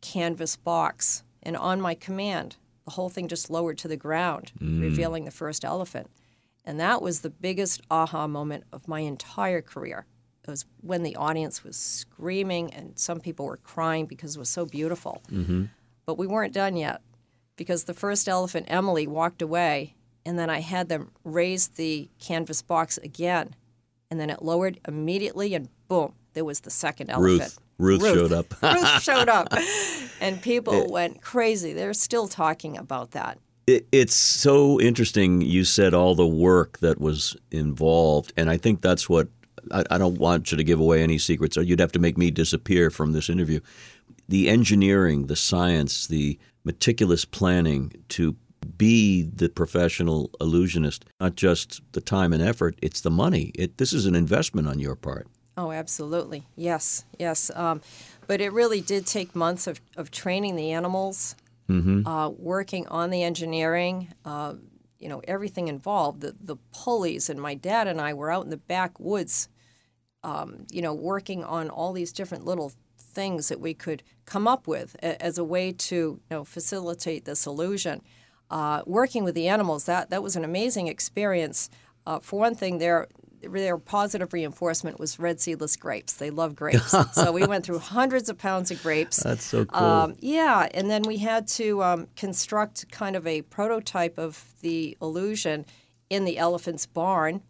canvas 0.00 0.56
box. 0.56 1.22
And 1.42 1.56
on 1.56 1.80
my 1.80 1.94
command, 1.94 2.56
the 2.84 2.92
whole 2.92 3.08
thing 3.08 3.28
just 3.28 3.50
lowered 3.50 3.78
to 3.78 3.88
the 3.88 3.96
ground, 3.96 4.52
mm. 4.58 4.80
revealing 4.80 5.24
the 5.24 5.30
first 5.30 5.64
elephant. 5.64 6.10
And 6.68 6.78
that 6.80 7.00
was 7.00 7.20
the 7.20 7.30
biggest 7.30 7.80
aha 7.90 8.26
moment 8.26 8.64
of 8.74 8.86
my 8.86 9.00
entire 9.00 9.62
career. 9.62 10.04
It 10.44 10.50
was 10.50 10.66
when 10.82 11.02
the 11.02 11.16
audience 11.16 11.64
was 11.64 11.78
screaming 11.78 12.74
and 12.74 12.98
some 12.98 13.20
people 13.20 13.46
were 13.46 13.56
crying 13.56 14.04
because 14.04 14.36
it 14.36 14.38
was 14.38 14.50
so 14.50 14.66
beautiful. 14.66 15.22
Mm-hmm. 15.32 15.64
But 16.04 16.18
we 16.18 16.26
weren't 16.26 16.52
done 16.52 16.76
yet 16.76 17.00
because 17.56 17.84
the 17.84 17.94
first 17.94 18.28
elephant, 18.28 18.66
Emily, 18.68 19.06
walked 19.06 19.40
away, 19.40 19.94
and 20.26 20.38
then 20.38 20.50
I 20.50 20.60
had 20.60 20.90
them 20.90 21.10
raise 21.24 21.68
the 21.68 22.10
canvas 22.20 22.60
box 22.60 22.98
again. 22.98 23.54
and 24.10 24.20
then 24.20 24.28
it 24.28 24.42
lowered 24.42 24.78
immediately, 24.86 25.54
and 25.54 25.68
boom, 25.88 26.14
there 26.34 26.44
was 26.44 26.60
the 26.60 26.70
second 26.70 27.10
elephant. 27.10 27.58
Ruth. 27.78 28.00
Ruth, 28.00 28.14
showed 28.14 28.32
up. 28.32 28.54
Ruth 28.62 29.02
showed 29.02 29.28
up, 29.28 29.52
and 30.20 30.40
people 30.42 30.90
went 30.90 31.22
crazy. 31.22 31.72
They're 31.72 31.94
still 31.94 32.26
talking 32.26 32.76
about 32.76 33.12
that. 33.12 33.38
It, 33.68 33.86
it's 33.92 34.16
so 34.16 34.80
interesting. 34.80 35.42
You 35.42 35.62
said 35.62 35.92
all 35.92 36.14
the 36.14 36.26
work 36.26 36.78
that 36.78 36.98
was 36.98 37.36
involved, 37.50 38.32
and 38.34 38.48
I 38.48 38.56
think 38.56 38.80
that's 38.80 39.10
what 39.10 39.28
I, 39.70 39.84
I 39.90 39.98
don't 39.98 40.18
want 40.18 40.50
you 40.50 40.56
to 40.56 40.64
give 40.64 40.80
away 40.80 41.02
any 41.02 41.18
secrets, 41.18 41.58
or 41.58 41.62
you'd 41.62 41.78
have 41.78 41.92
to 41.92 41.98
make 41.98 42.16
me 42.16 42.30
disappear 42.30 42.88
from 42.88 43.12
this 43.12 43.28
interview. 43.28 43.60
The 44.26 44.48
engineering, 44.48 45.26
the 45.26 45.36
science, 45.36 46.06
the 46.06 46.38
meticulous 46.64 47.26
planning 47.26 47.92
to 48.08 48.36
be 48.78 49.24
the 49.24 49.50
professional 49.50 50.30
illusionist, 50.40 51.04
not 51.20 51.34
just 51.34 51.82
the 51.92 52.00
time 52.00 52.32
and 52.32 52.42
effort, 52.42 52.74
it's 52.80 53.02
the 53.02 53.10
money. 53.10 53.52
It, 53.54 53.76
this 53.76 53.92
is 53.92 54.06
an 54.06 54.14
investment 54.14 54.66
on 54.66 54.78
your 54.78 54.96
part. 54.96 55.26
Oh, 55.58 55.72
absolutely. 55.72 56.46
Yes, 56.56 57.04
yes. 57.18 57.50
Um, 57.54 57.82
but 58.26 58.40
it 58.40 58.50
really 58.50 58.80
did 58.80 59.04
take 59.04 59.36
months 59.36 59.66
of, 59.66 59.78
of 59.94 60.10
training 60.10 60.56
the 60.56 60.72
animals, 60.72 61.34
Mm-hmm. 61.68 62.06
uh, 62.06 62.30
working 62.30 62.86
on 62.88 63.10
the 63.10 63.22
engineering, 63.22 64.08
uh, 64.24 64.54
you 64.98 65.08
know, 65.08 65.20
everything 65.28 65.68
involved, 65.68 66.22
the, 66.22 66.34
the 66.40 66.56
pulleys. 66.72 67.28
And 67.28 67.38
my 67.38 67.54
dad 67.54 67.86
and 67.86 68.00
I 68.00 68.14
were 68.14 68.30
out 68.30 68.44
in 68.44 68.50
the 68.50 68.56
backwoods, 68.56 69.50
um, 70.24 70.66
you 70.70 70.80
know, 70.80 70.94
working 70.94 71.44
on 71.44 71.68
all 71.68 71.92
these 71.92 72.10
different 72.10 72.46
little 72.46 72.72
things 72.98 73.48
that 73.48 73.60
we 73.60 73.74
could 73.74 74.02
come 74.24 74.48
up 74.48 74.66
with 74.66 74.96
a, 75.02 75.22
as 75.22 75.36
a 75.36 75.44
way 75.44 75.72
to, 75.72 75.94
you 75.94 76.20
know, 76.30 76.44
facilitate 76.44 77.26
this 77.26 77.44
illusion. 77.44 78.00
Uh, 78.50 78.82
working 78.86 79.22
with 79.22 79.34
the 79.34 79.48
animals, 79.48 79.84
that, 79.84 80.08
that 80.08 80.22
was 80.22 80.36
an 80.36 80.44
amazing 80.44 80.88
experience. 80.88 81.68
Uh, 82.06 82.18
for 82.18 82.40
one 82.40 82.54
thing, 82.54 82.78
their 82.78 83.08
their 83.42 83.78
positive 83.78 84.32
reinforcement 84.32 84.98
was 84.98 85.18
red 85.18 85.40
seedless 85.40 85.76
grapes. 85.76 86.12
They 86.14 86.30
love 86.30 86.54
grapes, 86.56 86.94
so 87.12 87.32
we 87.32 87.46
went 87.46 87.64
through 87.64 87.78
hundreds 87.78 88.28
of 88.28 88.38
pounds 88.38 88.70
of 88.70 88.82
grapes. 88.82 89.22
That's 89.22 89.44
so 89.44 89.64
cool. 89.64 89.86
Um, 89.86 90.14
yeah, 90.20 90.68
and 90.74 90.90
then 90.90 91.02
we 91.02 91.18
had 91.18 91.46
to 91.48 91.82
um, 91.82 92.08
construct 92.16 92.90
kind 92.90 93.16
of 93.16 93.26
a 93.26 93.42
prototype 93.42 94.18
of 94.18 94.44
the 94.60 94.96
illusion 95.00 95.66
in 96.10 96.24
the 96.24 96.38
elephant's 96.38 96.86
barn. 96.86 97.42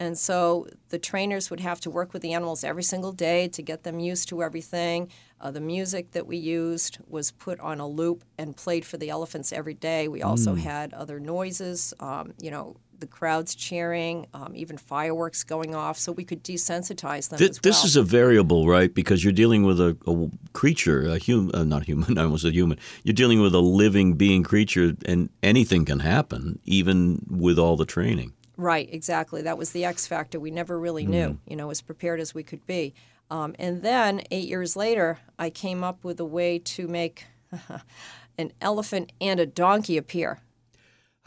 And 0.00 0.16
so 0.16 0.68
the 0.90 0.98
trainers 1.00 1.50
would 1.50 1.58
have 1.58 1.80
to 1.80 1.90
work 1.90 2.12
with 2.12 2.22
the 2.22 2.32
animals 2.32 2.62
every 2.62 2.84
single 2.84 3.10
day 3.10 3.48
to 3.48 3.62
get 3.62 3.82
them 3.82 3.98
used 3.98 4.28
to 4.28 4.44
everything. 4.44 5.10
Uh, 5.40 5.50
the 5.50 5.60
music 5.60 6.12
that 6.12 6.24
we 6.24 6.36
used 6.36 6.98
was 7.08 7.32
put 7.32 7.58
on 7.58 7.80
a 7.80 7.88
loop 7.88 8.22
and 8.38 8.56
played 8.56 8.84
for 8.84 8.96
the 8.96 9.10
elephants 9.10 9.52
every 9.52 9.74
day. 9.74 10.06
We 10.06 10.22
also 10.22 10.54
Mm. 10.54 10.58
had 10.60 10.94
other 10.94 11.18
noises, 11.18 11.92
um, 11.98 12.32
you 12.40 12.52
know, 12.52 12.76
the 13.00 13.06
crowds 13.06 13.54
cheering, 13.54 14.26
um, 14.34 14.52
even 14.54 14.76
fireworks 14.76 15.44
going 15.44 15.74
off, 15.74 15.98
so 15.98 16.12
we 16.12 16.24
could 16.24 16.42
desensitize 16.42 17.28
them 17.28 17.38
Th- 17.38 17.50
as 17.50 17.56
well. 17.56 17.60
This 17.62 17.84
is 17.84 17.96
a 17.96 18.02
variable, 18.02 18.68
right? 18.68 18.92
Because 18.92 19.24
you're 19.24 19.32
dealing 19.32 19.64
with 19.64 19.80
a, 19.80 19.96
a 20.06 20.30
creature, 20.52 21.06
a 21.08 21.18
human, 21.18 21.54
uh, 21.54 21.64
not 21.64 21.84
human. 21.84 22.18
I 22.18 22.22
almost 22.22 22.42
said 22.42 22.54
human. 22.54 22.78
You're 23.04 23.14
dealing 23.14 23.40
with 23.40 23.54
a 23.54 23.60
living 23.60 24.14
being 24.14 24.42
creature, 24.42 24.94
and 25.06 25.30
anything 25.42 25.84
can 25.84 26.00
happen, 26.00 26.58
even 26.64 27.24
with 27.28 27.58
all 27.58 27.76
the 27.76 27.86
training. 27.86 28.32
Right, 28.56 28.88
exactly. 28.92 29.42
That 29.42 29.56
was 29.56 29.70
the 29.70 29.84
X 29.84 30.08
factor. 30.08 30.40
We 30.40 30.50
never 30.50 30.78
really 30.78 31.06
knew, 31.06 31.38
you 31.46 31.54
know, 31.54 31.70
as 31.70 31.80
prepared 31.80 32.18
as 32.18 32.34
we 32.34 32.42
could 32.42 32.66
be. 32.66 32.92
Um, 33.30 33.54
and 33.58 33.82
then 33.82 34.22
eight 34.32 34.48
years 34.48 34.74
later, 34.74 35.18
I 35.38 35.50
came 35.50 35.84
up 35.84 36.02
with 36.02 36.18
a 36.18 36.24
way 36.24 36.58
to 36.58 36.88
make 36.88 37.26
an 38.38 38.52
elephant 38.60 39.12
and 39.20 39.38
a 39.38 39.46
donkey 39.46 39.96
appear. 39.96 40.40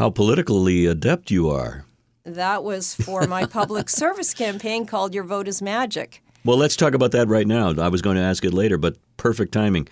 How 0.02 0.10
politically 0.10 0.88
adept 0.88 1.30
you 1.30 1.52
are. 1.52 1.86
That 2.24 2.64
was 2.64 2.96
for 2.96 3.28
my 3.28 3.46
public 3.60 3.88
service 3.88 4.34
campaign 4.34 4.88
called 4.88 5.14
Your 5.14 5.24
Vote 5.24 5.48
is 5.48 5.62
Magic. 5.62 6.24
Well, 6.44 6.58
let's 6.58 6.76
talk 6.76 6.96
about 6.96 7.12
that 7.12 7.28
right 7.28 7.46
now. 7.46 7.76
I 7.80 7.88
was 7.88 8.02
going 8.02 8.16
to 8.16 8.24
ask 8.24 8.44
it 8.44 8.52
later, 8.52 8.80
but 8.80 8.98
perfect 9.18 9.52
timing. 9.52 9.88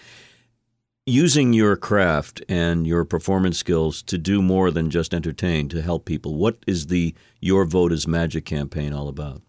Using 1.05 1.53
your 1.53 1.75
craft 1.75 2.41
and 2.49 2.87
your 2.87 3.05
performance 3.05 3.59
skills 3.59 4.01
to 4.01 4.17
do 4.17 4.41
more 4.41 4.71
than 4.71 4.89
just 4.89 5.13
entertain, 5.13 5.69
to 5.69 5.79
help 5.79 6.05
people. 6.05 6.33
What 6.33 6.57
is 6.65 6.87
the 6.87 7.13
Your 7.39 7.65
Vote 7.65 7.91
is 7.91 8.07
Magic 8.07 8.45
campaign 8.45 8.93
all 8.93 9.09
about? 9.09 9.43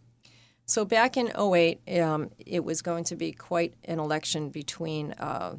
So 0.66 0.84
back 0.84 1.16
in 1.16 1.32
08, 1.38 2.00
um, 2.02 2.32
it 2.36 2.64
was 2.64 2.82
going 2.82 3.04
to 3.04 3.16
be 3.16 3.32
quite 3.32 3.72
an 3.86 3.98
election 3.98 4.50
between 4.50 5.12
uh, 5.12 5.54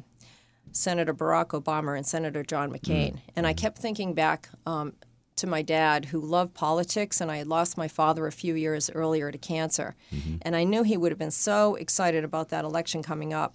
Senator 0.72 1.14
Barack 1.14 1.48
Obama 1.48 1.96
and 1.96 2.06
Senator 2.06 2.42
John 2.42 2.70
McCain. 2.70 3.18
And 3.36 3.46
I 3.46 3.52
kept 3.52 3.78
thinking 3.78 4.14
back 4.14 4.48
um, 4.66 4.94
to 5.36 5.46
my 5.46 5.62
dad, 5.62 6.06
who 6.06 6.20
loved 6.20 6.54
politics, 6.54 7.20
and 7.20 7.30
I 7.30 7.38
had 7.38 7.46
lost 7.46 7.76
my 7.76 7.88
father 7.88 8.26
a 8.26 8.32
few 8.32 8.54
years 8.54 8.90
earlier 8.90 9.32
to 9.32 9.38
cancer. 9.38 9.94
And 10.42 10.54
I 10.54 10.64
knew 10.64 10.82
he 10.82 10.96
would 10.96 11.12
have 11.12 11.18
been 11.18 11.30
so 11.30 11.74
excited 11.76 12.24
about 12.24 12.50
that 12.50 12.64
election 12.64 13.02
coming 13.02 13.32
up. 13.32 13.54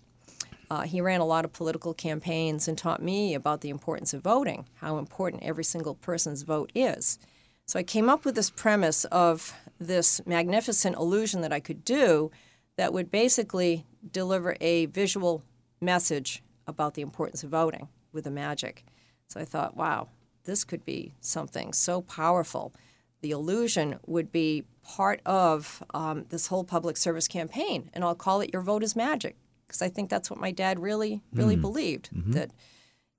Uh, 0.69 0.81
he 0.81 0.99
ran 0.99 1.21
a 1.21 1.25
lot 1.25 1.45
of 1.45 1.53
political 1.53 1.93
campaigns 1.93 2.67
and 2.67 2.77
taught 2.77 3.01
me 3.01 3.33
about 3.33 3.61
the 3.61 3.69
importance 3.69 4.13
of 4.13 4.21
voting, 4.21 4.65
how 4.75 4.97
important 4.97 5.43
every 5.43 5.63
single 5.63 5.95
person's 5.95 6.41
vote 6.41 6.71
is. 6.75 7.19
So 7.65 7.79
I 7.79 7.83
came 7.83 8.09
up 8.09 8.25
with 8.25 8.35
this 8.35 8.49
premise 8.49 9.05
of 9.05 9.53
this 9.79 10.21
magnificent 10.25 10.95
illusion 10.95 11.41
that 11.41 11.53
I 11.53 11.59
could 11.59 11.85
do 11.85 12.31
that 12.75 12.93
would 12.93 13.11
basically 13.11 13.85
deliver 14.11 14.55
a 14.59 14.87
visual 14.87 15.43
message 15.79 16.43
about 16.67 16.93
the 16.93 17.01
importance 17.01 17.43
of 17.43 17.49
voting 17.49 17.87
with 18.11 18.25
the 18.25 18.31
magic. 18.31 18.85
So 19.27 19.39
I 19.39 19.45
thought, 19.45 19.75
wow, 19.75 20.09
this 20.43 20.63
could 20.63 20.85
be 20.85 21.13
something 21.21 21.73
so 21.73 22.01
powerful. 22.01 22.73
The 23.21 23.31
illusion 23.31 23.99
would 24.05 24.31
be 24.31 24.63
part 24.83 25.21
of 25.25 25.83
um, 25.93 26.25
this 26.29 26.47
whole 26.47 26.63
public 26.63 26.97
service 26.97 27.27
campaign, 27.27 27.89
and 27.93 28.03
I'll 28.03 28.15
call 28.15 28.41
it 28.41 28.51
Your 28.53 28.61
Vote 28.61 28.83
is 28.83 28.95
Magic, 28.95 29.35
because 29.65 29.81
I 29.81 29.89
think 29.89 30.09
that's 30.09 30.29
what 30.29 30.39
my 30.39 30.51
dad 30.51 30.79
really, 30.79 31.21
really 31.33 31.55
believed 31.61 32.09
that 32.33 32.51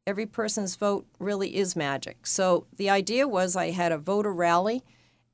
every 0.07 0.25
person's 0.25 0.77
vote 0.77 1.07
really 1.19 1.57
is 1.57 1.77
magic. 1.77 2.27
So 2.27 2.67
the 2.77 2.89
idea 2.89 3.29
was 3.29 3.57
I 3.57 3.71
had 3.71 3.93
a 3.93 3.99
voter 3.99 4.33
rally 4.33 4.83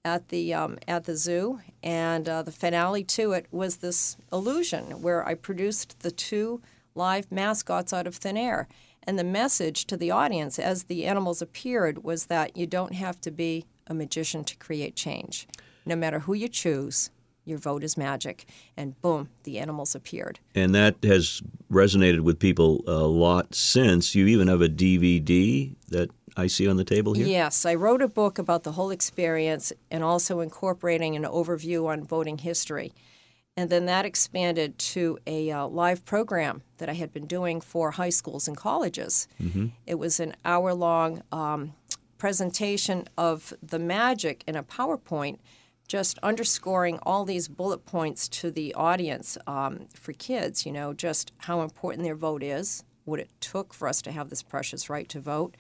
at 0.05 0.29
the 0.29 0.53
um, 0.53 0.79
at 0.89 1.05
the 1.05 1.17
zoo, 1.17 1.61
and 1.83 2.29
uh, 2.29 2.43
the 2.43 2.53
finale 2.53 3.05
to 3.05 3.33
it 3.33 3.47
was 3.53 3.77
this 3.77 4.17
illusion 4.33 5.03
where 5.03 5.25
I 5.27 5.35
produced 5.35 6.01
the 6.01 6.11
two 6.11 6.61
live 6.95 7.31
mascots 7.31 7.93
out 7.93 8.07
of 8.07 8.17
thin 8.17 8.37
air. 8.37 8.69
And 9.07 9.19
the 9.19 9.25
message 9.25 9.87
to 9.87 9.97
the 9.97 10.11
audience 10.11 10.59
as 10.59 10.85
the 10.85 11.05
animals 11.05 11.43
appeared 11.43 12.05
was 12.05 12.27
that 12.27 12.57
you 12.57 12.67
don't 12.67 12.95
have 12.95 13.21
to 13.23 13.31
be 13.31 13.67
a 13.87 13.95
magician 13.95 14.45
to 14.45 14.57
create 14.57 14.97
change. 14.97 15.47
No 15.85 15.97
matter 15.97 16.21
who 16.21 16.33
you 16.33 16.49
choose, 16.49 17.11
your 17.45 17.59
vote 17.59 17.85
is 17.85 17.97
magic. 17.99 18.47
And 18.77 19.01
boom, 19.03 19.29
the 19.43 19.59
animals 19.59 19.95
appeared. 19.95 20.41
And 20.55 20.75
that 20.75 20.97
has 21.03 21.43
resonated 21.71 22.21
with 22.21 22.39
people 22.39 22.83
a 22.87 23.07
lot 23.07 23.55
since. 23.55 24.15
You 24.15 24.27
even 24.27 24.49
have 24.49 24.63
a 24.63 24.69
DVD 24.69 25.75
that 25.89 26.11
I 26.37 26.47
see 26.47 26.67
on 26.67 26.77
the 26.77 26.85
table 26.85 27.13
here. 27.13 27.27
Yes, 27.27 27.67
I 27.67 27.75
wrote 27.75 28.01
a 28.01 28.09
book 28.09 28.39
about 28.39 28.63
the 28.63 28.73
whole 28.73 28.91
experience 28.91 29.73
and 29.91 30.03
also 30.03 30.41
incorporating 30.41 31.15
an 31.15 31.25
overview 31.25 31.87
on 31.87 32.05
voting 32.05 32.39
history. 32.39 32.93
And 33.57 33.71
then 33.71 33.87
that 33.87 34.05
expanded 34.05 34.79
to 34.79 35.19
a 35.27 35.51
uh, 35.51 35.67
live 35.69 36.05
program 36.05 36.63
that 36.79 36.89
I 36.89 36.95
had 36.95 37.13
been 37.13 37.27
doing 37.27 37.61
for 37.61 37.93
high 37.93 38.11
schools 38.11 38.49
and 38.49 38.57
colleges. 38.57 39.29
It 39.87 39.95
was 39.95 40.19
an 40.19 40.35
hour 40.45 40.75
long 40.75 41.23
um, 41.31 41.75
presentation 42.19 43.05
of 43.17 43.53
the 43.63 43.79
magic 43.79 44.43
in 44.49 44.57
a 44.57 44.65
PowerPoint, 44.65 45.39
just 45.87 46.19
underscoring 46.19 46.99
all 47.03 47.25
these 47.25 47.47
bullet 47.47 47.85
points 47.87 48.29
to 48.29 48.51
the 48.51 48.75
audience 48.75 49.39
um, 49.47 49.87
for 49.95 50.13
kids, 50.15 50.67
you 50.67 50.73
know, 50.73 50.93
just 50.93 51.33
how 51.39 51.61
important 51.61 52.03
their 52.03 52.17
vote 52.17 52.43
is, 52.43 52.83
what 53.05 53.21
it 53.21 53.31
took 53.41 53.73
for 53.73 53.87
us 53.87 54.03
to 54.03 54.11
have 54.11 54.31
this 54.31 54.43
precious 54.43 54.91
right 54.91 55.09
to 55.11 55.21
vote 55.21 55.57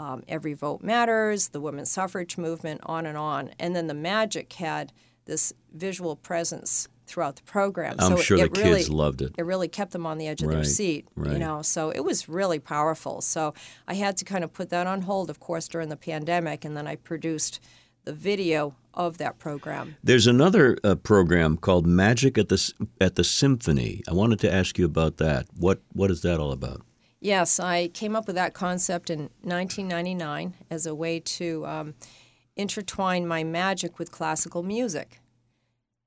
um, 0.00 0.24
Every 0.26 0.54
Vote 0.54 0.82
Matters, 0.82 1.48
the 1.48 1.60
women's 1.60 1.90
suffrage 1.90 2.38
movement, 2.38 2.80
on 2.86 3.04
and 3.04 3.18
on. 3.18 3.50
And 3.58 3.76
then 3.76 3.86
the 3.86 3.94
magic 3.94 4.54
had 4.54 4.92
this 5.26 5.52
visual 5.74 6.16
presence 6.16 6.88
throughout 7.10 7.36
the 7.36 7.42
program. 7.42 7.96
I'm 7.98 8.16
so 8.16 8.22
sure 8.22 8.38
it, 8.38 8.54
the 8.54 8.60
it 8.60 8.64
really, 8.64 8.78
kids 8.78 8.90
loved 8.90 9.20
it. 9.20 9.34
It 9.36 9.44
really 9.44 9.68
kept 9.68 9.90
them 9.90 10.06
on 10.06 10.18
the 10.18 10.28
edge 10.28 10.42
of 10.42 10.50
their 10.50 10.64
seat, 10.64 11.08
right. 11.16 11.32
you 11.32 11.38
know. 11.38 11.60
So 11.62 11.90
it 11.90 12.00
was 12.00 12.28
really 12.28 12.60
powerful. 12.60 13.20
So 13.20 13.52
I 13.88 13.94
had 13.94 14.16
to 14.18 14.24
kind 14.24 14.44
of 14.44 14.52
put 14.52 14.70
that 14.70 14.86
on 14.86 15.02
hold, 15.02 15.28
of 15.28 15.40
course, 15.40 15.66
during 15.66 15.88
the 15.88 15.96
pandemic, 15.96 16.64
and 16.64 16.76
then 16.76 16.86
I 16.86 16.96
produced 16.96 17.60
the 18.04 18.12
video 18.12 18.76
of 18.94 19.18
that 19.18 19.38
program. 19.38 19.96
There's 20.02 20.26
another 20.26 20.78
uh, 20.84 20.94
program 20.94 21.56
called 21.56 21.86
Magic 21.86 22.38
at 22.38 22.48
the 22.48 22.72
at 23.00 23.16
the 23.16 23.24
Symphony. 23.24 24.02
I 24.08 24.14
wanted 24.14 24.38
to 24.40 24.52
ask 24.52 24.78
you 24.78 24.84
about 24.84 25.16
that. 25.18 25.46
What 25.56 25.80
what 25.92 26.10
is 26.10 26.22
that 26.22 26.38
all 26.38 26.52
about? 26.52 26.82
Yes, 27.20 27.60
I 27.60 27.88
came 27.88 28.16
up 28.16 28.26
with 28.26 28.36
that 28.36 28.54
concept 28.54 29.10
in 29.10 29.28
1999 29.42 30.54
as 30.70 30.86
a 30.86 30.94
way 30.94 31.20
to 31.20 31.66
um, 31.66 31.94
intertwine 32.56 33.26
my 33.26 33.44
magic 33.44 33.98
with 33.98 34.10
classical 34.10 34.62
music. 34.62 35.20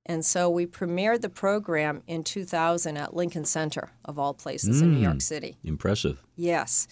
And 0.05 0.25
so 0.25 0.49
we 0.49 0.65
premiered 0.65 1.21
the 1.21 1.29
program 1.29 2.03
in 2.07 2.23
2000 2.23 2.97
at 2.97 3.15
Lincoln 3.15 3.45
Center, 3.45 3.91
of 4.03 4.19
all 4.19 4.33
places 4.33 4.81
in 4.81 4.93
New 4.93 4.99
York 4.99 5.21
City. 5.21 5.55
Impressive. 5.63 6.21
Yes. 6.35 6.87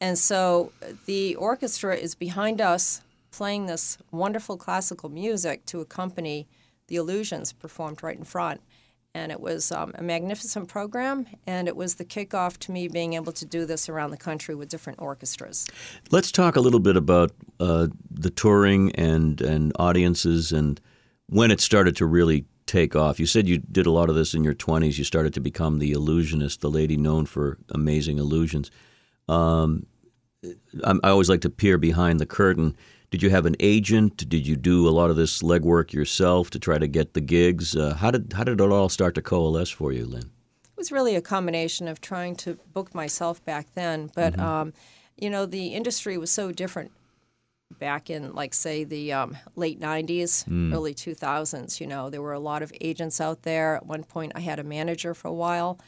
And 0.00 0.16
so 0.16 0.72
the 1.06 1.34
orchestra 1.36 1.96
is 1.96 2.14
behind 2.14 2.60
us 2.60 3.02
playing 3.32 3.66
this 3.66 3.98
wonderful 4.12 4.56
classical 4.56 5.08
music 5.08 5.64
to 5.66 5.80
accompany 5.80 6.46
the 6.86 6.96
Illusions 6.96 7.52
performed 7.52 8.02
right 8.02 8.16
in 8.16 8.24
front. 8.24 8.60
And 9.14 9.30
it 9.30 9.40
was 9.40 9.70
um, 9.72 9.92
a 9.96 10.02
magnificent 10.02 10.68
program, 10.68 11.26
and 11.46 11.68
it 11.68 11.76
was 11.76 11.96
the 11.96 12.04
kickoff 12.04 12.56
to 12.58 12.72
me 12.72 12.88
being 12.88 13.12
able 13.12 13.32
to 13.32 13.44
do 13.44 13.66
this 13.66 13.90
around 13.90 14.10
the 14.10 14.16
country 14.16 14.54
with 14.54 14.70
different 14.70 15.00
orchestras. 15.02 15.68
Let's 16.10 16.32
talk 16.32 16.56
a 16.56 16.60
little 16.60 16.80
bit 16.80 16.96
about 16.96 17.30
uh, 17.60 17.88
the 18.10 18.30
touring 18.30 18.90
and, 18.92 19.40
and 19.42 19.72
audiences 19.78 20.50
and 20.50 20.80
when 21.26 21.50
it 21.50 21.60
started 21.60 21.96
to 21.96 22.06
really 22.06 22.46
take 22.72 22.96
off. 22.96 23.20
You 23.20 23.26
said 23.26 23.46
you 23.46 23.58
did 23.58 23.86
a 23.86 23.90
lot 23.90 24.08
of 24.08 24.16
this 24.16 24.34
in 24.34 24.42
your 24.42 24.54
20s. 24.54 24.96
You 24.96 25.04
started 25.04 25.34
to 25.34 25.40
become 25.40 25.78
the 25.78 25.92
illusionist, 25.92 26.60
the 26.60 26.70
lady 26.70 26.96
known 26.96 27.26
for 27.26 27.58
amazing 27.70 28.18
illusions. 28.18 28.70
Um, 29.28 29.86
I 30.82 31.10
always 31.10 31.28
like 31.28 31.42
to 31.42 31.50
peer 31.50 31.76
behind 31.78 32.18
the 32.18 32.26
curtain. 32.26 32.74
Did 33.10 33.22
you 33.22 33.28
have 33.28 33.44
an 33.44 33.56
agent? 33.60 34.28
Did 34.28 34.46
you 34.46 34.56
do 34.56 34.88
a 34.88 34.90
lot 34.90 35.10
of 35.10 35.16
this 35.16 35.42
legwork 35.42 35.92
yourself 35.92 36.48
to 36.50 36.58
try 36.58 36.78
to 36.78 36.88
get 36.88 37.12
the 37.12 37.20
gigs? 37.20 37.76
Uh, 37.76 37.94
how 37.94 38.10
did 38.10 38.32
how 38.32 38.42
did 38.42 38.58
it 38.58 38.72
all 38.72 38.88
start 38.88 39.14
to 39.16 39.22
coalesce 39.22 39.70
for 39.70 39.92
you, 39.92 40.06
Lynn? 40.06 40.30
It 40.64 40.78
was 40.78 40.90
really 40.90 41.14
a 41.14 41.20
combination 41.20 41.86
of 41.88 42.00
trying 42.00 42.36
to 42.36 42.54
book 42.72 42.94
myself 42.94 43.44
back 43.44 43.66
then, 43.74 44.10
but 44.14 44.32
mm-hmm. 44.32 44.42
um, 44.42 44.72
you 45.18 45.28
know 45.28 45.44
the 45.44 45.68
industry 45.74 46.16
was 46.16 46.32
so 46.32 46.50
different 46.50 46.90
back 47.78 48.10
in 48.10 48.32
like 48.34 48.54
say 48.54 48.84
the 48.84 49.12
um, 49.12 49.36
late 49.56 49.80
90s 49.80 50.44
mm. 50.46 50.72
early 50.72 50.94
2000s 50.94 51.80
you 51.80 51.86
know 51.86 52.10
there 52.10 52.22
were 52.22 52.32
a 52.32 52.38
lot 52.38 52.62
of 52.62 52.72
agents 52.80 53.20
out 53.20 53.42
there 53.42 53.76
at 53.76 53.86
one 53.86 54.04
point 54.04 54.32
i 54.34 54.40
had 54.40 54.58
a 54.58 54.64
manager 54.64 55.14
for 55.14 55.28
a 55.28 55.32
while 55.32 55.78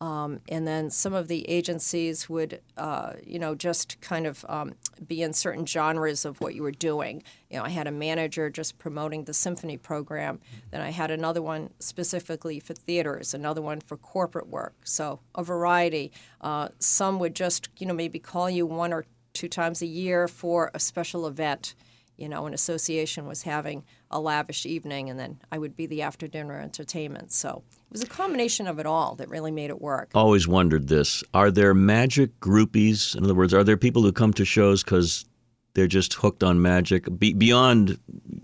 um, 0.00 0.40
and 0.48 0.66
then 0.66 0.90
some 0.90 1.14
of 1.14 1.28
the 1.28 1.48
agencies 1.48 2.28
would, 2.28 2.60
uh, 2.76 3.14
you 3.24 3.38
know, 3.38 3.54
just 3.54 4.00
kind 4.00 4.26
of 4.26 4.44
um, 4.48 4.74
be 5.06 5.22
in 5.22 5.32
certain 5.32 5.64
genres 5.64 6.24
of 6.26 6.40
what 6.40 6.54
you 6.54 6.62
were 6.62 6.70
doing. 6.70 7.22
You 7.50 7.58
know, 7.58 7.64
I 7.64 7.70
had 7.70 7.86
a 7.86 7.90
manager 7.90 8.50
just 8.50 8.78
promoting 8.78 9.24
the 9.24 9.32
symphony 9.32 9.78
program. 9.78 10.40
Then 10.70 10.82
I 10.82 10.90
had 10.90 11.10
another 11.10 11.40
one 11.40 11.70
specifically 11.78 12.60
for 12.60 12.74
theaters, 12.74 13.32
another 13.32 13.62
one 13.62 13.80
for 13.80 13.96
corporate 13.96 14.48
work. 14.48 14.74
So 14.84 15.20
a 15.34 15.42
variety. 15.42 16.12
Uh, 16.42 16.68
some 16.78 17.18
would 17.18 17.34
just, 17.34 17.70
you 17.78 17.86
know, 17.86 17.94
maybe 17.94 18.18
call 18.18 18.50
you 18.50 18.66
one 18.66 18.92
or 18.92 19.06
two 19.36 19.48
times 19.48 19.82
a 19.82 19.86
year 19.86 20.26
for 20.28 20.70
a 20.74 20.80
special 20.80 21.26
event 21.26 21.74
you 22.16 22.28
know, 22.28 22.46
an 22.46 22.54
association 22.54 23.26
was 23.26 23.42
having 23.42 23.84
a 24.10 24.20
lavish 24.20 24.64
evening, 24.64 25.10
and 25.10 25.18
then 25.18 25.38
I 25.52 25.58
would 25.58 25.76
be 25.76 25.86
the 25.86 26.02
after 26.02 26.26
dinner 26.26 26.58
entertainment. 26.58 27.32
So 27.32 27.62
it 27.70 27.92
was 27.92 28.02
a 28.02 28.06
combination 28.06 28.66
of 28.66 28.78
it 28.78 28.86
all 28.86 29.14
that 29.16 29.28
really 29.28 29.50
made 29.50 29.70
it 29.70 29.80
work. 29.80 30.10
Always 30.14 30.48
wondered 30.48 30.88
this: 30.88 31.22
Are 31.34 31.50
there 31.50 31.74
magic 31.74 32.38
groupies? 32.40 33.16
In 33.16 33.24
other 33.24 33.34
words, 33.34 33.52
are 33.52 33.64
there 33.64 33.76
people 33.76 34.02
who 34.02 34.12
come 34.12 34.32
to 34.34 34.44
shows 34.44 34.82
because 34.82 35.26
they're 35.74 35.86
just 35.86 36.14
hooked 36.14 36.42
on 36.42 36.62
magic? 36.62 37.18
Be- 37.18 37.34
beyond 37.34 37.98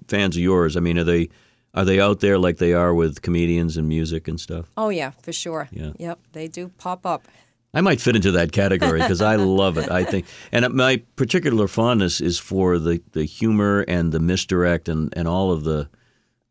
fans 0.09 0.37
of 0.37 0.43
yours, 0.43 0.77
I 0.77 0.81
mean, 0.81 0.99
are 0.99 1.05
they? 1.05 1.29
Are 1.75 1.87
they 1.87 2.01
out 2.01 2.21
there 2.21 2.39
like 2.39 2.59
they 2.59 2.75
are 2.75 2.93
with 2.93 3.23
comedians 3.23 3.79
and 3.79 3.89
music 3.89 4.29
and 4.29 4.39
stuff? 4.39 4.71
Oh 4.77 4.91
yeah, 4.91 5.13
for 5.23 5.33
sure. 5.33 5.69
Yeah. 5.73 5.93
Yep, 5.99 6.19
they 6.33 6.47
do 6.47 6.69
pop 6.77 7.07
up. 7.07 7.27
I 7.75 7.81
might 7.81 8.01
fit 8.01 8.17
into 8.17 8.33
that 8.33 8.53
category 8.53 9.01
because 9.01 9.23
I 9.23 9.37
love 9.37 9.79
it. 9.79 9.91
I 9.91 10.05
think, 10.05 10.27
and 10.53 10.69
my 10.75 10.99
particular 11.17 11.69
fondness 11.69 12.21
is 12.21 12.39
for 12.39 12.79
the, 12.79 13.03
the 13.13 13.25
humor 13.25 13.81
and 13.89 14.13
the 14.13 14.21
misdirect 14.21 14.89
and, 14.89 15.13
and 15.17 15.27
all 15.27 15.51
of 15.51 15.65
the 15.65 15.89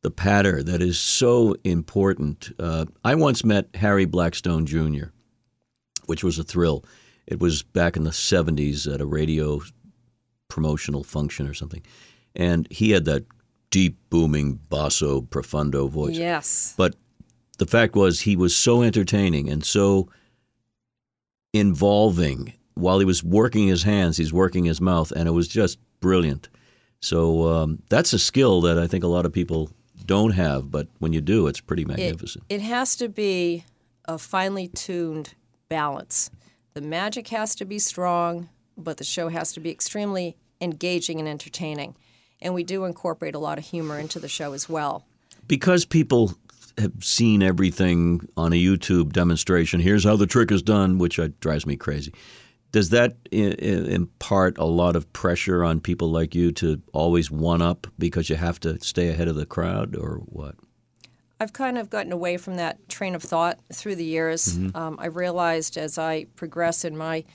the 0.02 0.12
patter 0.12 0.64
that 0.64 0.82
is 0.82 1.00
so 1.00 1.56
important. 1.64 2.52
Uh, 2.58 2.86
I 3.06 3.14
once 3.14 3.44
met 3.44 3.68
Harry 3.76 4.06
Blackstone 4.06 4.66
Jr., 4.66 5.10
which 6.08 6.24
was 6.24 6.40
a 6.40 6.44
thrill. 6.44 6.84
It 7.28 7.40
was 7.40 7.62
back 7.62 7.96
in 7.96 8.04
the 8.04 8.10
'70s 8.10 8.92
at 8.92 9.00
a 9.00 9.06
radio 9.06 9.62
promotional 10.48 11.04
function 11.04 11.48
or 11.48 11.54
something, 11.54 11.84
and 12.36 12.68
he 12.72 12.92
had 12.92 13.06
that 13.06 13.26
deep, 13.70 13.98
booming 14.10 14.56
basso 14.56 15.22
profundo 15.22 15.88
voice. 15.88 16.18
Yes, 16.18 16.74
but 16.76 16.96
the 17.60 17.68
fact 17.68 17.96
was 17.96 18.22
he 18.22 18.36
was 18.36 18.56
so 18.56 18.82
entertaining 18.82 19.50
and 19.50 19.64
so 19.64 20.10
involving. 21.54 22.54
While 22.76 23.00
he 23.00 23.06
was 23.06 23.24
working 23.24 23.68
his 23.68 23.84
hands, 23.84 24.18
he's 24.18 24.34
working 24.34 24.66
his 24.66 24.80
mouth, 24.82 25.12
and 25.12 25.28
it 25.28 25.32
was 25.32 25.48
just 25.48 25.78
brilliant. 26.00 26.50
So 27.00 27.48
um, 27.48 27.82
that's 27.90 28.14
a 28.14 28.20
skill 28.20 28.62
that 28.62 28.78
I 28.78 28.88
think 28.88 29.04
a 29.04 29.08
lot 29.08 29.26
of 29.26 29.34
people 29.34 29.70
don't 30.06 30.32
have, 30.32 30.72
but 30.72 30.88
when 31.00 31.14
you 31.14 31.22
do, 31.22 31.48
it's 31.48 31.60
pretty 31.60 31.86
magnificent. 31.86 32.46
It, 32.50 32.56
it 32.56 32.62
has 32.62 32.96
to 32.98 33.10
be 33.10 33.66
a 34.06 34.18
finely 34.18 34.68
tuned 34.68 35.34
balance. 35.70 36.32
The 36.74 36.82
magic 36.82 37.28
has 37.30 37.56
to 37.56 37.66
be 37.66 37.80
strong, 37.80 38.50
but 38.78 38.98
the 38.98 39.04
show 39.04 39.30
has 39.30 39.52
to 39.54 39.60
be 39.60 39.70
extremely 39.70 40.38
engaging 40.60 41.20
and 41.20 41.28
entertaining. 41.28 41.96
And 42.42 42.54
we 42.54 42.64
do 42.64 42.86
incorporate 42.86 43.36
a 43.36 43.40
lot 43.40 43.58
of 43.58 43.66
humor 43.66 44.00
into 44.00 44.20
the 44.20 44.28
show 44.28 44.54
as 44.54 44.68
well. 44.70 45.06
Because 45.48 45.86
people 45.86 46.34
have 46.78 47.04
seen 47.04 47.44
everything 47.44 48.28
on 48.38 48.54
a 48.54 48.56
YouTube 48.56 49.14
demonstration. 49.14 49.80
Here's 49.80 50.04
how 50.04 50.16
the 50.16 50.28
trick 50.28 50.52
is 50.52 50.62
done, 50.62 50.98
which 50.98 51.20
drives 51.40 51.66
me 51.66 51.76
crazy. 51.76 52.14
Does 52.72 52.90
that 52.92 53.18
impart 53.32 54.58
a 54.58 54.66
lot 54.66 54.96
of 54.96 55.12
pressure 55.12 55.64
on 55.64 55.82
people 55.82 56.10
like 56.10 56.34
you 56.34 56.52
to 56.54 56.82
always 56.94 57.30
one 57.30 57.62
up 57.62 57.88
because 58.00 58.30
you 58.30 58.38
have 58.38 58.60
to 58.62 58.80
stay 58.82 59.10
ahead 59.10 59.28
of 59.28 59.36
the 59.36 59.46
crowd, 59.46 59.96
or 59.96 60.22
what? 60.26 60.56
I've 61.42 61.54
kind 61.54 61.78
of 61.78 61.90
gotten 61.90 62.12
away 62.12 62.38
from 62.38 62.56
that 62.56 62.88
train 62.88 63.16
of 63.16 63.24
thought 63.24 63.60
through 63.74 63.96
the 63.96 64.06
years. 64.06 64.58
Mm-hmm. 64.58 64.78
Um, 64.78 64.96
I 65.02 65.08
realized 65.08 65.76
as 65.76 65.98
I 65.98 66.26
progress 66.36 66.86
in 66.86 66.96
my 66.96 67.26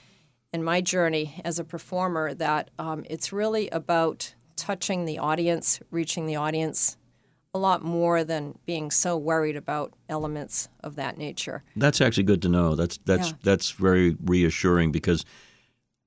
in 0.52 0.62
my 0.62 0.80
journey 0.80 1.40
as 1.44 1.58
a 1.58 1.64
performer 1.64 2.32
that 2.32 2.70
um, 2.78 3.04
it's 3.10 3.32
really 3.32 3.68
about 3.70 4.34
touching 4.54 5.04
the 5.04 5.18
audience, 5.18 5.80
reaching 5.90 6.26
the 6.26 6.36
audience, 6.36 6.96
a 7.56 7.58
lot 7.58 7.82
more 7.82 8.22
than 8.22 8.58
being 8.66 8.90
so 8.90 9.16
worried 9.16 9.56
about 9.56 9.94
elements 10.08 10.68
of 10.84 10.94
that 10.96 11.16
nature. 11.16 11.64
That's 11.74 12.00
actually 12.00 12.24
good 12.24 12.42
to 12.42 12.48
know. 12.48 12.74
That's 12.74 12.98
that's 12.98 13.30
yeah. 13.30 13.36
that's 13.42 13.70
very 13.70 14.16
reassuring 14.22 14.92
because 14.92 15.24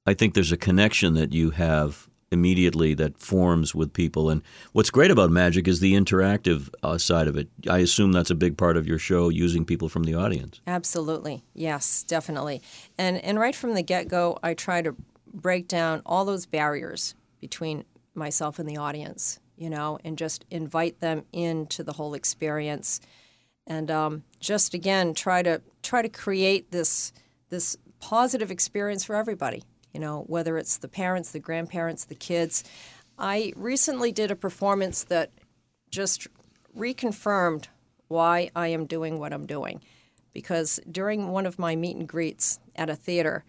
I 0.05 0.13
think 0.13 0.35
there's 0.35 0.51
a 0.51 0.57
connection 0.57 1.15
that 1.15 1.33
you 1.33 1.49
have 1.49 2.07
immediately 2.31 2.93
that 2.93 3.17
forms 3.17 3.73
with 3.73 3.91
people. 3.91 4.29
And 4.29 4.43
what's 4.73 4.91
great 4.91 5.09
about 5.09 5.31
magic 5.31 5.67
is 5.67 5.79
the 5.79 5.95
interactive 5.95 6.69
uh, 6.83 6.99
side 6.99 7.27
of 7.27 7.35
it. 7.35 7.49
I 7.67 7.79
assume 7.79 8.11
that's 8.11 8.29
a 8.29 8.35
big 8.35 8.55
part 8.55 8.77
of 8.77 8.85
your 8.87 8.99
show, 8.99 9.29
using 9.29 9.65
people 9.65 9.89
from 9.89 10.03
the 10.03 10.13
audience. 10.13 10.61
Absolutely, 10.67 11.43
yes, 11.55 12.03
definitely. 12.03 12.61
And 12.97 13.17
and 13.17 13.39
right 13.39 13.55
from 13.55 13.73
the 13.73 13.81
get 13.81 14.07
go, 14.07 14.37
I 14.43 14.53
try 14.53 14.83
to 14.83 14.95
break 15.33 15.67
down 15.67 16.03
all 16.05 16.25
those 16.25 16.45
barriers 16.45 17.15
between 17.41 17.85
myself 18.13 18.59
and 18.59 18.69
the 18.69 18.77
audience 18.77 19.39
you 19.59 19.69
know, 19.69 19.99
and 20.03 20.17
just 20.17 20.45
invite 20.49 21.01
them 21.01 21.25
into 21.33 21.83
the 21.83 21.93
whole 21.93 22.13
experience, 22.13 23.01
and 23.67 23.91
um, 23.91 24.23
just 24.39 24.73
again 24.73 25.13
try 25.13 25.43
to 25.43 25.61
try 25.83 26.01
to 26.01 26.09
create 26.09 26.71
this 26.71 27.11
this 27.49 27.77
positive 27.99 28.49
experience 28.49 29.03
for 29.03 29.15
everybody. 29.15 29.63
You 29.93 29.99
know, 29.99 30.23
whether 30.27 30.57
it's 30.57 30.77
the 30.77 30.87
parents, 30.87 31.31
the 31.31 31.39
grandparents, 31.39 32.05
the 32.05 32.15
kids. 32.15 32.63
I 33.17 33.51
recently 33.57 34.13
did 34.13 34.31
a 34.31 34.35
performance 34.35 35.03
that 35.03 35.31
just 35.91 36.27
reconfirmed 36.77 37.65
why 38.07 38.49
I 38.55 38.67
am 38.69 38.85
doing 38.85 39.19
what 39.19 39.33
I'm 39.33 39.45
doing. 39.45 39.81
Because 40.33 40.79
during 40.89 41.29
one 41.29 41.45
of 41.45 41.59
my 41.59 41.75
meet 41.75 41.97
and 41.97 42.07
greets 42.07 42.59
at 42.75 42.89
a 42.89 42.95
theater, 42.95 43.43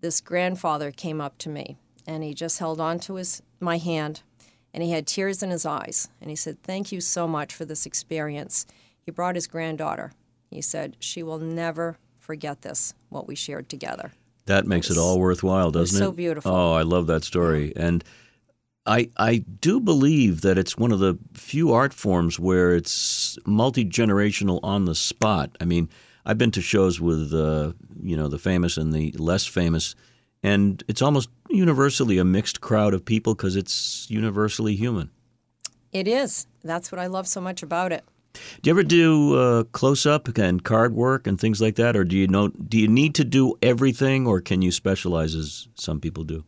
this 0.00 0.20
grandfather 0.20 0.92
came 0.92 1.20
up 1.20 1.36
to 1.38 1.48
me 1.48 1.78
and 2.06 2.22
he 2.22 2.32
just 2.32 2.58
held 2.58 2.80
on 2.80 3.00
to 3.00 3.14
his 3.14 3.42
my 3.60 3.78
hand 3.78 4.22
and 4.72 4.82
he 4.82 4.90
had 4.90 5.06
tears 5.06 5.42
in 5.42 5.50
his 5.50 5.66
eyes. 5.66 6.08
And 6.20 6.30
he 6.30 6.36
said, 6.36 6.62
Thank 6.62 6.92
you 6.92 7.00
so 7.00 7.26
much 7.26 7.54
for 7.54 7.64
this 7.64 7.86
experience. 7.86 8.66
He 9.00 9.10
brought 9.10 9.34
his 9.34 9.46
granddaughter. 9.46 10.12
He 10.50 10.62
said, 10.62 10.96
She 11.00 11.22
will 11.22 11.38
never 11.38 11.98
forget 12.18 12.62
this, 12.62 12.94
what 13.08 13.26
we 13.26 13.34
shared 13.34 13.68
together. 13.68 14.12
That 14.46 14.66
makes 14.66 14.86
it, 14.86 14.90
was, 14.90 14.98
it 14.98 15.00
all 15.00 15.18
worthwhile, 15.18 15.70
doesn't 15.70 15.96
it? 15.96 16.04
So 16.04 16.12
beautiful. 16.12 16.52
Oh, 16.52 16.72
I 16.72 16.82
love 16.82 17.06
that 17.08 17.24
story. 17.24 17.72
Yeah. 17.76 17.86
And 17.86 18.04
I, 18.86 19.10
I 19.18 19.44
do 19.60 19.80
believe 19.80 20.40
that 20.40 20.56
it's 20.56 20.78
one 20.78 20.92
of 20.92 20.98
the 20.98 21.18
few 21.34 21.72
art 21.72 21.92
forms 21.92 22.38
where 22.38 22.74
it's 22.74 23.38
multi 23.46 23.84
generational 23.84 24.60
on 24.62 24.86
the 24.86 24.94
spot. 24.94 25.50
I 25.60 25.66
mean, 25.66 25.90
I've 26.24 26.38
been 26.38 26.50
to 26.52 26.62
shows 26.62 27.00
with 27.00 27.32
uh, 27.34 27.72
you 28.02 28.16
know 28.16 28.28
the 28.28 28.38
famous 28.38 28.76
and 28.76 28.92
the 28.92 29.12
less 29.12 29.46
famous, 29.46 29.94
and 30.42 30.82
it's 30.88 31.02
almost 31.02 31.28
universally 31.48 32.18
a 32.18 32.24
mixed 32.24 32.60
crowd 32.60 32.94
of 32.94 33.04
people 33.04 33.34
because 33.34 33.56
it's 33.56 34.06
universally 34.10 34.76
human. 34.76 35.10
It 35.92 36.06
is. 36.06 36.46
That's 36.62 36.92
what 36.92 36.98
I 36.98 37.06
love 37.06 37.26
so 37.26 37.40
much 37.40 37.62
about 37.62 37.92
it. 37.92 38.04
Do 38.62 38.68
you 38.68 38.72
ever 38.72 38.82
do 38.82 39.36
uh, 39.36 39.64
close 39.64 40.06
up 40.06 40.36
and 40.38 40.62
card 40.62 40.94
work 40.94 41.26
and 41.26 41.40
things 41.40 41.60
like 41.60 41.76
that, 41.76 41.96
or 41.96 42.04
do 42.04 42.16
you 42.16 42.28
know? 42.28 42.48
Do 42.48 42.78
you 42.78 42.86
need 42.86 43.14
to 43.16 43.24
do 43.24 43.56
everything, 43.62 44.26
or 44.26 44.40
can 44.40 44.62
you 44.62 44.70
specialize 44.70 45.34
as 45.34 45.68
some 45.74 46.00
people 46.00 46.24
do? 46.24 46.44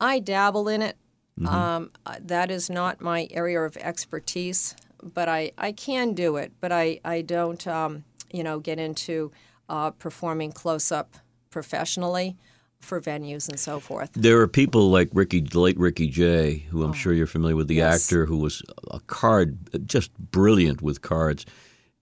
I 0.00 0.18
dabble 0.18 0.68
in 0.68 0.82
it. 0.82 0.96
Mm-hmm. 1.38 1.54
Um, 1.54 1.90
uh, 2.04 2.16
that 2.20 2.50
is 2.50 2.68
not 2.68 3.00
my 3.00 3.28
area 3.30 3.60
of 3.60 3.76
expertise, 3.76 4.74
but 5.02 5.28
I, 5.28 5.52
I 5.56 5.72
can 5.72 6.14
do 6.14 6.36
it. 6.36 6.52
But 6.60 6.72
I 6.72 7.00
I 7.04 7.22
don't 7.22 7.64
um, 7.66 8.04
you 8.32 8.42
know 8.42 8.58
get 8.58 8.78
into 8.78 9.32
uh, 9.68 9.92
performing 9.92 10.52
close 10.52 10.90
up 10.90 11.16
professionally. 11.50 12.36
For 12.80 13.00
venues 13.00 13.48
and 13.48 13.58
so 13.58 13.80
forth. 13.80 14.10
There 14.14 14.40
are 14.40 14.48
people 14.48 14.90
like 14.90 15.08
Ricky, 15.12 15.42
late 15.42 15.78
Ricky 15.78 16.08
Jay, 16.08 16.66
who 16.70 16.82
I'm 16.84 16.92
sure 16.92 17.12
you're 17.12 17.26
familiar 17.26 17.56
with, 17.56 17.68
the 17.68 17.82
Oh, 17.82 17.86
yes. 17.86 18.04
actor 18.06 18.24
who 18.26 18.38
was 18.38 18.62
a 18.90 19.00
card, 19.00 19.86
just 19.86 20.16
brilliant 20.18 20.80
with 20.82 21.02
cards, 21.02 21.44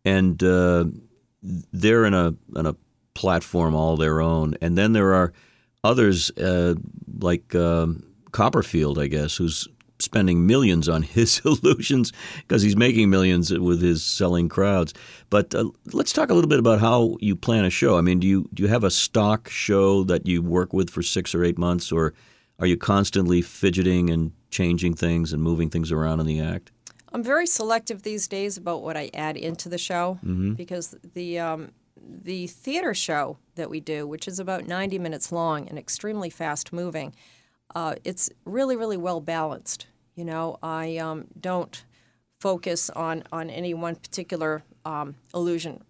and 0.05 0.43
uh, 0.43 0.85
they're 1.73 2.05
in 2.05 2.15
a 2.15 2.35
in 2.57 2.67
a 2.67 2.77
platform 3.15 3.75
all 3.75 3.97
their 3.97 4.21
own. 4.21 4.55
And 4.61 4.77
then 4.77 4.93
there 4.93 5.15
are 5.15 5.33
others 5.83 6.31
uh, 6.39 6.75
like 7.19 7.55
um, 7.55 8.05
Copperfield, 8.33 8.99
I 8.99 9.07
guess, 9.07 9.37
who's 9.37 9.67
spending 9.99 10.47
millions 10.47 10.89
on 10.89 11.03
his 11.03 11.41
illusions 11.45 12.13
because 12.39 12.63
he's 12.63 12.77
making 12.77 13.11
millions 13.11 13.53
with 13.53 13.83
his 13.83 14.05
selling 14.05 14.49
crowds. 14.49 14.93
But 15.31 15.55
uh, 15.55 15.71
let's 15.93 16.13
talk 16.13 16.31
a 16.31 16.35
little 16.35 16.49
bit 16.49 16.59
about 16.59 16.81
how 16.81 17.17
you 17.21 17.37
plan 17.37 17.65
a 17.65 17.71
show. 17.71 17.99
I 17.99 18.01
mean, 18.01 18.21
do 18.21 18.27
you 18.27 18.49
do 18.55 18.63
you 18.63 18.69
have 18.69 18.85
a 18.85 18.91
stock 18.91 19.49
show 19.49 20.05
that 20.05 20.27
you 20.27 20.43
work 20.43 20.73
with 20.73 20.91
for 20.91 21.03
six 21.03 21.35
or 21.35 21.45
eight 21.45 21.59
months, 21.59 21.91
or 21.91 22.15
are 22.59 22.67
you 22.67 22.77
constantly 22.77 23.43
fidgeting 23.43 24.11
and 24.11 24.33
changing 24.51 24.95
things 24.95 25.33
and 25.33 25.43
moving 25.43 25.71
things 25.71 25.93
around 25.93 26.21
in 26.21 26.27
the 26.27 26.41
act? 26.41 26.73
I'm 27.13 27.23
very 27.23 27.47
selective 27.47 28.03
these 28.03 28.29
days 28.29 28.57
about 28.57 28.83
what 28.83 28.97
I 28.97 29.11
add 29.15 29.37
into 29.37 29.69
the 29.69 29.79
show 29.79 30.19
because 30.57 30.95
the 31.15 31.39
um, 31.39 31.73
the 32.07 32.47
theater 32.47 32.95
show 32.95 33.39
that 33.55 33.71
we 33.71 33.81
do, 33.81 34.07
which 34.07 34.29
is 34.29 34.39
about 34.39 34.67
90 34.67 34.99
minutes 34.99 35.33
long 35.33 35.69
and 35.69 35.79
extremely 35.79 36.31
fast 36.31 36.73
moving, 36.73 37.15
uh, 37.75 37.95
it's 38.05 38.31
really 38.45 38.77
really 38.77 38.97
well 38.97 39.21
balanced. 39.21 39.87
You 40.15 40.25
know, 40.25 40.59
I 40.63 40.97
um, 40.97 41.27
don't 41.39 41.85
focus 42.41 42.91
on 42.91 43.25
on 43.33 43.51
any 43.51 43.75
one 43.75 43.97
particular 43.97 44.63
um, 44.85 45.17
illusion. 45.35 45.83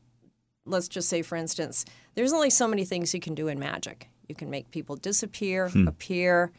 Let's 0.64 0.88
just 0.88 1.08
say, 1.08 1.22
for 1.22 1.36
instance, 1.36 1.84
there's 2.14 2.32
only 2.32 2.50
so 2.50 2.66
many 2.66 2.84
things 2.84 3.14
you 3.14 3.20
can 3.20 3.34
do 3.34 3.48
in 3.48 3.58
magic. 3.58 4.08
You 4.28 4.34
can 4.34 4.50
make 4.50 4.70
people 4.72 4.96
disappear, 4.96 5.70
appear, 5.86 6.50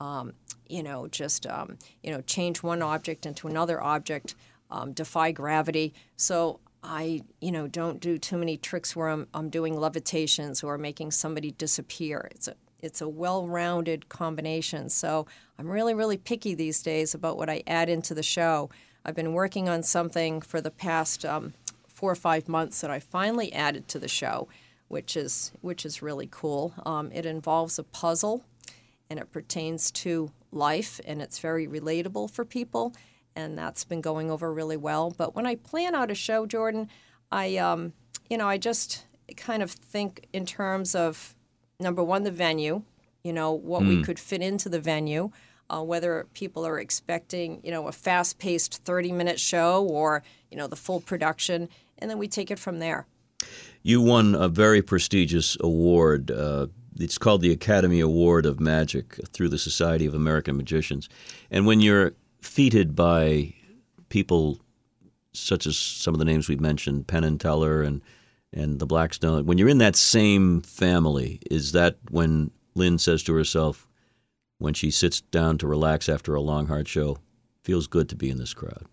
um, 0.00 0.32
you 0.68 0.82
know, 0.82 1.06
just 1.06 1.46
um, 1.46 1.78
you 2.02 2.10
know, 2.10 2.20
change 2.22 2.62
one 2.62 2.82
object 2.82 3.24
into 3.24 3.46
another 3.46 3.80
object, 3.80 4.34
um, 4.70 4.92
defy 4.92 5.30
gravity. 5.30 5.94
So 6.16 6.58
I, 6.82 7.22
you 7.40 7.52
know, 7.52 7.68
don't 7.68 8.00
do 8.00 8.18
too 8.18 8.36
many 8.36 8.56
tricks 8.56 8.96
where 8.96 9.08
I'm, 9.08 9.28
I'm 9.32 9.50
doing 9.50 9.74
levitations 9.76 10.64
or 10.64 10.76
making 10.78 11.12
somebody 11.12 11.52
disappear. 11.52 12.28
It's 12.32 12.48
a 12.48 12.56
it's 12.82 13.00
a 13.00 13.08
well-rounded 13.08 14.08
combination. 14.08 14.88
So 14.88 15.26
I'm 15.58 15.68
really 15.68 15.94
really 15.94 16.16
picky 16.18 16.54
these 16.54 16.82
days 16.82 17.14
about 17.14 17.36
what 17.36 17.48
I 17.48 17.62
add 17.66 17.88
into 17.88 18.14
the 18.14 18.22
show. 18.22 18.68
I've 19.04 19.14
been 19.14 19.32
working 19.32 19.68
on 19.68 19.82
something 19.82 20.42
for 20.42 20.60
the 20.60 20.70
past 20.70 21.24
um, 21.24 21.54
four 21.88 22.10
or 22.10 22.16
five 22.16 22.48
months 22.48 22.80
that 22.80 22.90
I 22.90 23.00
finally 23.00 23.52
added 23.52 23.88
to 23.88 23.98
the 23.98 24.08
show, 24.08 24.48
which 24.88 25.16
is 25.16 25.52
which 25.60 25.86
is 25.86 26.02
really 26.02 26.28
cool. 26.30 26.74
Um, 26.84 27.10
it 27.12 27.24
involves 27.24 27.78
a 27.78 27.84
puzzle 27.84 28.44
and 29.12 29.20
it 29.20 29.30
pertains 29.30 29.90
to 29.90 30.32
life 30.50 30.98
and 31.04 31.20
it's 31.20 31.38
very 31.38 31.66
relatable 31.66 32.30
for 32.30 32.44
people 32.44 32.94
and 33.36 33.58
that's 33.58 33.84
been 33.84 34.00
going 34.00 34.30
over 34.30 34.52
really 34.52 34.76
well 34.76 35.10
but 35.10 35.34
when 35.34 35.46
i 35.46 35.54
plan 35.54 35.94
out 35.94 36.10
a 36.10 36.14
show 36.14 36.46
jordan 36.46 36.88
i 37.30 37.56
um, 37.56 37.92
you 38.28 38.36
know 38.36 38.48
i 38.48 38.56
just 38.56 39.04
kind 39.36 39.62
of 39.62 39.70
think 39.70 40.26
in 40.32 40.44
terms 40.46 40.94
of 40.94 41.34
number 41.82 42.02
one 42.02 42.22
the 42.22 42.30
venue 42.30 42.82
you 43.24 43.32
know 43.32 43.52
what 43.52 43.82
we 43.82 44.02
could 44.02 44.18
fit 44.18 44.40
into 44.42 44.68
the 44.68 44.80
venue 44.80 45.30
uh, 45.70 45.82
whether 45.82 46.26
people 46.34 46.66
are 46.66 46.78
expecting 46.78 47.60
you 47.62 47.70
know 47.70 47.86
a 47.88 47.92
fast-paced 47.92 48.84
30-minute 48.84 49.38
show 49.40 49.84
or 49.84 50.22
you 50.50 50.56
know 50.56 50.66
the 50.66 50.76
full 50.76 51.00
production 51.00 51.68
and 51.98 52.10
then 52.10 52.18
we 52.18 52.28
take 52.28 52.50
it 52.50 52.58
from 52.58 52.78
there 52.78 53.06
You 53.82 54.00
won 54.00 54.34
a 54.34 54.48
very 54.48 54.82
prestigious 54.82 55.56
award. 55.60 56.30
Uh, 56.30 56.66
it's 56.98 57.18
called 57.18 57.40
the 57.40 57.50
Academy 57.52 58.00
Award 58.00 58.46
of 58.46 58.60
Magic 58.60 59.18
through 59.32 59.48
the 59.48 59.58
Society 59.58 60.06
of 60.06 60.14
American 60.14 60.56
Magicians. 60.56 61.08
And 61.50 61.66
when 61.66 61.80
you're 61.80 62.12
feted 62.40 62.94
by 62.94 63.54
people 64.08 64.60
such 65.32 65.66
as 65.66 65.76
some 65.76 66.14
of 66.14 66.18
the 66.18 66.24
names 66.24 66.48
we've 66.48 66.60
mentioned, 66.60 67.06
Penn 67.06 67.24
and 67.24 67.40
Teller 67.40 67.82
and 67.82 68.02
and 68.52 68.78
the 68.78 68.86
Blackstone, 68.86 69.46
when 69.46 69.58
you're 69.58 69.68
in 69.68 69.78
that 69.78 69.96
same 69.96 70.60
family, 70.60 71.40
is 71.50 71.72
that 71.72 71.96
when 72.10 72.50
Lynn 72.74 72.98
says 72.98 73.22
to 73.24 73.34
herself, 73.34 73.88
when 74.58 74.74
she 74.74 74.90
sits 74.90 75.20
down 75.20 75.58
to 75.58 75.66
relax 75.66 76.08
after 76.08 76.34
a 76.34 76.40
long, 76.40 76.66
hard 76.66 76.88
show, 76.88 77.18
feels 77.62 77.86
good 77.86 78.08
to 78.10 78.16
be 78.16 78.30
in 78.30 78.38
this 78.38 78.54
crowd? 78.54 78.86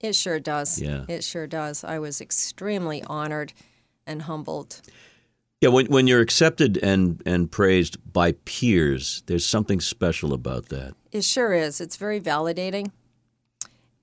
It 0.00 0.14
sure 0.14 0.40
does. 0.40 0.80
Yeah. 0.80 1.04
It 1.08 1.24
sure 1.24 1.46
does. 1.46 1.84
I 1.84 1.98
was 1.98 2.20
extremely 2.20 3.02
honored 3.04 3.52
and 4.06 4.22
humbled. 4.22 4.80
Yeah, 5.60 5.68
when 5.68 5.86
when 5.86 6.06
you're 6.06 6.22
accepted 6.22 6.78
and 6.78 7.22
and 7.26 7.50
praised 7.50 7.98
by 8.10 8.32
peers, 8.32 9.22
there's 9.26 9.44
something 9.44 9.78
special 9.80 10.32
about 10.32 10.70
that. 10.70 10.94
It 11.12 11.22
sure 11.22 11.52
is. 11.52 11.82
It's 11.82 11.96
very 11.96 12.18
validating. 12.18 12.92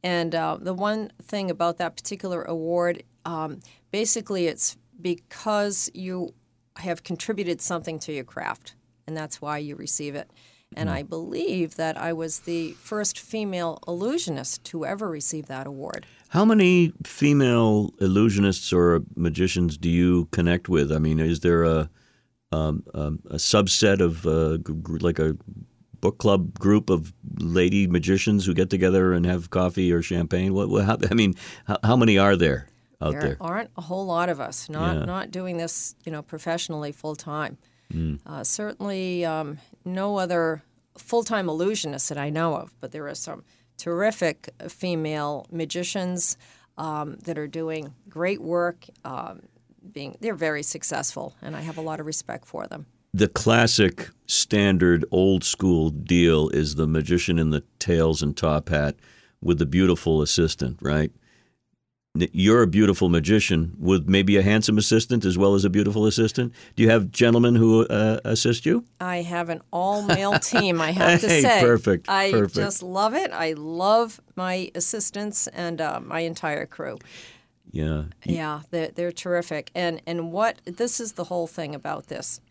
And 0.03 0.35
uh, 0.35 0.57
the 0.61 0.75
one 0.75 1.11
thing 1.21 1.49
about 1.49 1.79
that 1.79 1.95
particular 1.95 2.43
award, 2.43 3.01
um, 3.27 3.59
basically, 3.91 4.47
it's 4.47 4.77
because 4.99 5.91
you 5.93 6.33
have 6.77 7.03
contributed 7.03 7.61
something 7.61 7.99
to 7.99 8.13
your 8.13 8.23
craft, 8.23 8.75
and 9.05 9.15
that's 9.15 9.41
why 9.41 9.57
you 9.57 9.75
receive 9.75 10.15
it. 10.15 10.31
And 10.75 10.89
I 10.89 11.01
believe 11.01 11.75
that 11.77 11.97
I 11.97 12.11
was 12.11 12.41
the 12.41 12.73
first 12.73 13.19
female 13.19 13.79
illusionist 13.87 14.65
to 14.65 14.85
ever 14.85 15.09
receive 15.09 15.45
that 15.45 15.65
award. 15.65 16.05
How 16.29 16.43
many 16.43 16.91
female 17.05 17.91
illusionists 18.01 18.73
or 18.73 19.01
magicians 19.15 19.77
do 19.77 19.89
you 19.89 20.25
connect 20.31 20.67
with? 20.67 20.91
I 20.91 20.99
mean, 20.99 21.19
is 21.19 21.39
there 21.39 21.63
a 21.63 21.89
um, 22.51 22.83
um, 22.93 23.19
a 23.29 23.35
subset 23.35 24.01
of 24.01 24.25
uh, 24.25 24.57
like 24.99 25.19
a 25.19 25.37
book 25.99 26.17
club 26.17 26.59
group 26.59 26.89
of 26.89 27.13
lady 27.39 27.87
magicians 27.87 28.45
who 28.45 28.53
get 28.53 28.69
together 28.69 29.13
and 29.13 29.25
have 29.25 29.49
coffee 29.49 29.91
or 29.91 30.01
champagne? 30.01 30.53
What? 30.53 30.69
what 30.69 30.85
how, 30.85 30.97
I 31.09 31.13
mean, 31.13 31.33
how, 31.65 31.77
how 31.83 31.95
many 31.95 32.17
are 32.17 32.35
there 32.35 32.67
out 33.01 33.11
there, 33.11 33.21
there? 33.21 33.37
aren't 33.39 33.69
a 33.77 33.81
whole 33.81 34.05
lot 34.05 34.29
of 34.29 34.39
us 34.39 34.69
not 34.69 34.97
Yeah. 34.97 35.05
not 35.05 35.31
doing 35.31 35.57
this 35.57 35.95
you 36.05 36.11
know 36.11 36.21
professionally 36.21 36.91
full 36.91 37.15
time 37.15 37.57
uh, 38.25 38.43
certainly 38.43 39.23
um, 39.23 39.59
no 39.85 40.17
other 40.17 40.61
full-time 40.97 41.47
illusionists 41.47 42.09
that 42.09 42.17
i 42.17 42.29
know 42.29 42.55
of 42.55 42.75
but 42.81 42.91
there 42.91 43.07
are 43.07 43.15
some 43.15 43.43
terrific 43.77 44.49
female 44.67 45.45
magicians 45.51 46.37
um, 46.77 47.15
that 47.23 47.37
are 47.37 47.47
doing 47.47 47.93
great 48.09 48.41
work 48.41 48.85
um, 49.05 49.41
being 49.91 50.17
they're 50.19 50.33
very 50.35 50.63
successful 50.63 51.33
and 51.41 51.55
i 51.55 51.61
have 51.61 51.77
a 51.77 51.81
lot 51.81 51.99
of 51.99 52.05
respect 52.05 52.45
for 52.45 52.67
them 52.67 52.85
the 53.13 53.27
classic 53.29 54.09
standard 54.25 55.05
old 55.11 55.43
school 55.43 55.89
deal 55.89 56.49
is 56.49 56.75
the 56.75 56.87
magician 56.87 57.39
in 57.39 57.51
the 57.51 57.63
tails 57.79 58.21
and 58.21 58.35
top 58.35 58.69
hat 58.69 58.95
with 59.41 59.59
the 59.59 59.65
beautiful 59.65 60.21
assistant, 60.21 60.77
right? 60.81 61.11
You're 62.33 62.61
a 62.61 62.67
beautiful 62.67 63.09
magician 63.09 63.75
with 63.79 64.07
maybe 64.07 64.37
a 64.37 64.41
handsome 64.41 64.77
assistant 64.77 65.25
as 65.25 65.37
well 65.37 65.55
as 65.55 65.65
a 65.65 65.69
beautiful 65.69 66.05
assistant. 66.05 66.53
Do 66.75 66.83
you 66.83 66.89
have 66.89 67.11
gentlemen 67.11 67.55
who 67.55 67.85
uh, 67.87 68.19
assist 68.23 68.65
you? 68.65 68.85
I 68.99 69.17
have 69.17 69.49
an 69.49 69.61
all-male 69.71 70.39
team. 70.51 70.81
I 70.81 70.91
have 70.91 71.21
to 71.21 71.29
say, 71.29 71.59
perfect, 71.61 72.09
I 72.09 72.31
perfect. 72.31 72.55
just 72.55 72.83
love 72.83 73.13
it. 73.13 73.31
I 73.31 73.53
love 73.53 74.21
my 74.35 74.71
assistants 74.75 75.47
and 75.47 75.81
uh, 75.81 75.99
my 75.99 76.21
entire 76.21 76.65
crew. 76.65 76.97
Yeah. 77.71 78.03
Yeah, 78.23 78.61
they're, 78.71 78.89
they're 78.89 79.11
terrific. 79.11 79.71
And 79.75 80.01
and 80.07 80.31
what 80.31 80.61
this 80.65 80.99
is 80.99 81.13
the 81.13 81.25
whole 81.25 81.47
thing 81.47 81.75
about 81.75 82.07
this. 82.07 82.41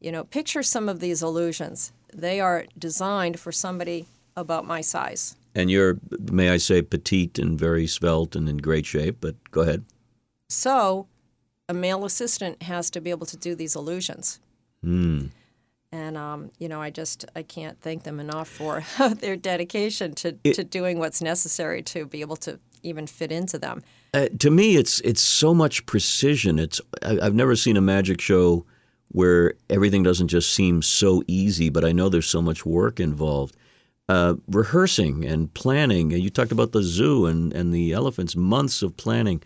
You 0.00 0.12
know, 0.12 0.24
picture 0.24 0.62
some 0.62 0.88
of 0.88 1.00
these 1.00 1.22
illusions. 1.22 1.92
They 2.14 2.40
are 2.40 2.66
designed 2.78 3.38
for 3.38 3.52
somebody 3.52 4.06
about 4.36 4.66
my 4.66 4.80
size. 4.80 5.36
And 5.54 5.70
you're, 5.70 5.98
may 6.30 6.50
I 6.50 6.58
say, 6.58 6.82
petite 6.82 7.38
and 7.38 7.58
very 7.58 7.86
svelte 7.86 8.36
and 8.36 8.48
in 8.48 8.58
great 8.58 8.86
shape, 8.86 9.18
but 9.20 9.34
go 9.50 9.62
ahead. 9.62 9.84
So, 10.48 11.06
a 11.68 11.74
male 11.74 12.04
assistant 12.04 12.62
has 12.62 12.90
to 12.90 13.00
be 13.00 13.10
able 13.10 13.26
to 13.26 13.36
do 13.36 13.54
these 13.54 13.74
illusions. 13.76 14.40
Hmm. 14.82 15.26
And 15.92 16.16
um, 16.16 16.50
you 16.58 16.68
know, 16.68 16.80
I 16.80 16.90
just 16.90 17.24
I 17.34 17.42
can't 17.42 17.80
thank 17.80 18.04
them 18.04 18.20
enough 18.20 18.48
for 18.48 18.84
their 19.16 19.36
dedication 19.36 20.14
to, 20.16 20.32
to 20.32 20.62
doing 20.62 20.98
what's 20.98 21.20
necessary 21.20 21.82
to 21.82 22.06
be 22.06 22.20
able 22.20 22.36
to 22.36 22.60
even 22.82 23.06
fit 23.06 23.32
into 23.32 23.58
them. 23.58 23.82
Uh, 24.14 24.28
to 24.38 24.50
me, 24.50 24.76
it's 24.76 25.00
it's 25.00 25.20
so 25.20 25.52
much 25.52 25.86
precision. 25.86 26.58
It's 26.58 26.80
I, 27.02 27.18
I've 27.20 27.34
never 27.34 27.56
seen 27.56 27.76
a 27.76 27.80
magic 27.80 28.20
show 28.20 28.64
where 29.08 29.54
everything 29.68 30.04
doesn't 30.04 30.28
just 30.28 30.52
seem 30.52 30.82
so 30.82 31.22
easy, 31.26 31.68
but 31.68 31.84
I 31.84 31.90
know 31.90 32.08
there's 32.08 32.28
so 32.28 32.40
much 32.42 32.64
work 32.64 33.00
involved. 33.00 33.56
Uh, 34.10 34.34
rehearsing 34.48 35.24
and 35.24 35.54
planning. 35.54 36.10
You 36.10 36.30
talked 36.30 36.50
about 36.50 36.72
the 36.72 36.82
zoo 36.82 37.26
and, 37.26 37.52
and 37.52 37.72
the 37.72 37.92
elephants. 37.92 38.34
Months 38.34 38.82
of 38.82 38.96
planning. 38.96 39.40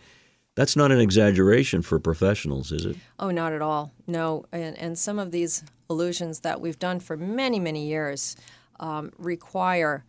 That's 0.55 0.75
not 0.75 0.91
an 0.91 1.01
exaggeration 1.01 1.83
for 1.83 1.99
professionals, 1.99 2.73
is 2.73 2.87
it? 2.87 2.97
Oh, 3.19 3.31
not 3.31 3.53
at 3.53 3.61
all. 3.61 3.93
No, 4.07 4.47
and, 4.53 4.75
and 4.79 4.99
some 4.99 5.19
of 5.19 5.33
these 5.33 5.65
illusions 5.91 6.41
that 6.41 6.63
we've 6.63 6.79
done 6.79 6.99
for 6.99 7.15
many, 7.15 7.61
many 7.61 7.87
years 7.87 8.37
um, 8.81 9.13
require 9.19 10.03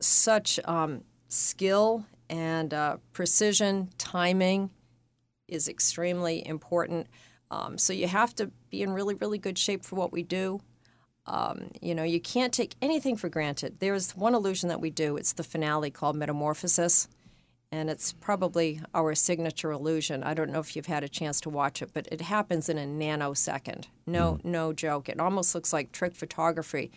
such 0.00 0.60
um, 0.66 1.02
skill 1.26 2.06
and 2.28 2.72
uh, 2.72 2.98
precision. 3.12 3.90
Timing 3.98 4.70
is 5.48 5.66
extremely 5.66 6.46
important. 6.46 7.08
Um, 7.50 7.76
so 7.76 7.92
you 7.92 8.06
have 8.06 8.36
to 8.36 8.52
be 8.70 8.82
in 8.82 8.92
really, 8.92 9.16
really 9.16 9.38
good 9.38 9.58
shape 9.58 9.84
for 9.84 9.96
what 9.96 10.12
we 10.12 10.22
do. 10.22 10.60
Um, 11.26 11.70
you 11.80 11.94
know, 11.94 12.02
you 12.02 12.20
can't 12.20 12.52
take 12.52 12.74
anything 12.82 13.16
for 13.16 13.28
granted. 13.28 13.76
There's 13.78 14.16
one 14.16 14.34
illusion 14.34 14.68
that 14.68 14.80
we 14.80 14.90
do. 14.90 15.16
It's 15.16 15.32
the 15.32 15.44
finale 15.44 15.90
called 15.90 16.16
Metamorphosis, 16.16 17.08
and 17.72 17.88
it's 17.88 18.12
probably 18.14 18.80
our 18.94 19.14
signature 19.14 19.70
illusion. 19.70 20.22
I 20.24 20.34
don't 20.34 20.50
know 20.50 20.58
if 20.60 20.74
you've 20.74 20.86
had 20.86 21.04
a 21.04 21.08
chance 21.08 21.40
to 21.42 21.50
watch 21.50 21.82
it, 21.82 21.90
but 21.94 22.08
it 22.10 22.20
happens 22.22 22.68
in 22.68 22.78
a 22.78 22.84
nanosecond. 22.86 23.84
No, 24.06 24.34
Hmm. 24.42 24.50
no 24.50 24.72
joke. 24.72 25.08
It 25.08 25.20
almost 25.20 25.54
looks 25.54 25.72
like 25.72 25.92
trick 25.92 26.16
photography 26.16 26.90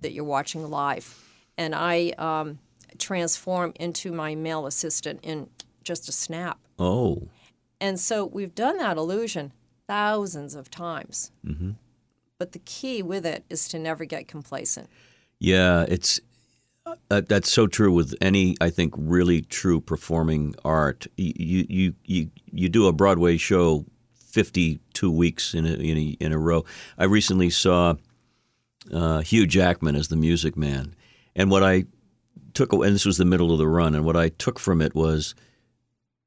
that 0.00 0.12
you're 0.12 0.24
watching 0.24 0.68
live. 0.68 1.18
And 1.56 1.74
I 1.74 2.10
um, 2.18 2.58
transform 2.98 3.72
into 3.80 4.12
my 4.12 4.34
male 4.34 4.66
assistant 4.66 5.20
in 5.22 5.48
just 5.82 6.08
a 6.08 6.12
snap. 6.12 6.58
Oh, 6.78 7.22
And 7.80 7.98
so 7.98 8.24
we've 8.26 8.54
done 8.54 8.76
that 8.78 8.96
illusion 8.96 9.52
thousands 9.86 10.54
of 10.54 10.70
times. 10.70 11.30
Mm-hmm. 11.46 11.70
But 12.38 12.52
the 12.52 12.60
key 12.60 13.02
with 13.02 13.26
it 13.26 13.44
is 13.50 13.68
to 13.68 13.78
never 13.78 14.04
get 14.04 14.28
complacent. 14.28 14.88
yeah, 15.40 15.84
it's 15.88 16.20
uh, 17.10 17.20
that's 17.26 17.50
so 17.50 17.66
true 17.66 17.92
with 17.92 18.14
any 18.20 18.56
I 18.60 18.70
think 18.70 18.94
really 18.96 19.42
true 19.42 19.80
performing 19.80 20.54
art. 20.64 21.06
You 21.16 21.66
you 21.68 21.94
you 22.04 22.30
you 22.50 22.68
do 22.68 22.86
a 22.86 22.92
Broadway 22.92 23.36
show 23.36 23.84
52 24.14 25.10
weeks 25.10 25.54
in 25.54 25.66
a, 25.66 25.72
in 25.72 25.98
a, 25.98 26.16
in 26.20 26.32
a 26.32 26.38
row. 26.38 26.64
I 26.96 27.04
recently 27.04 27.50
saw 27.50 27.94
uh, 28.92 29.20
Hugh 29.20 29.46
Jackman 29.46 29.96
as 29.96 30.08
the 30.08 30.16
Music 30.16 30.56
Man, 30.56 30.94
and 31.34 31.50
what 31.50 31.62
I 31.62 31.84
took 32.54 32.72
and 32.72 32.94
this 32.94 33.04
was 33.04 33.18
the 33.18 33.24
middle 33.24 33.52
of 33.52 33.58
the 33.58 33.66
run, 33.66 33.94
and 33.94 34.04
what 34.04 34.16
I 34.16 34.28
took 34.28 34.58
from 34.58 34.80
it 34.80 34.94
was 34.94 35.34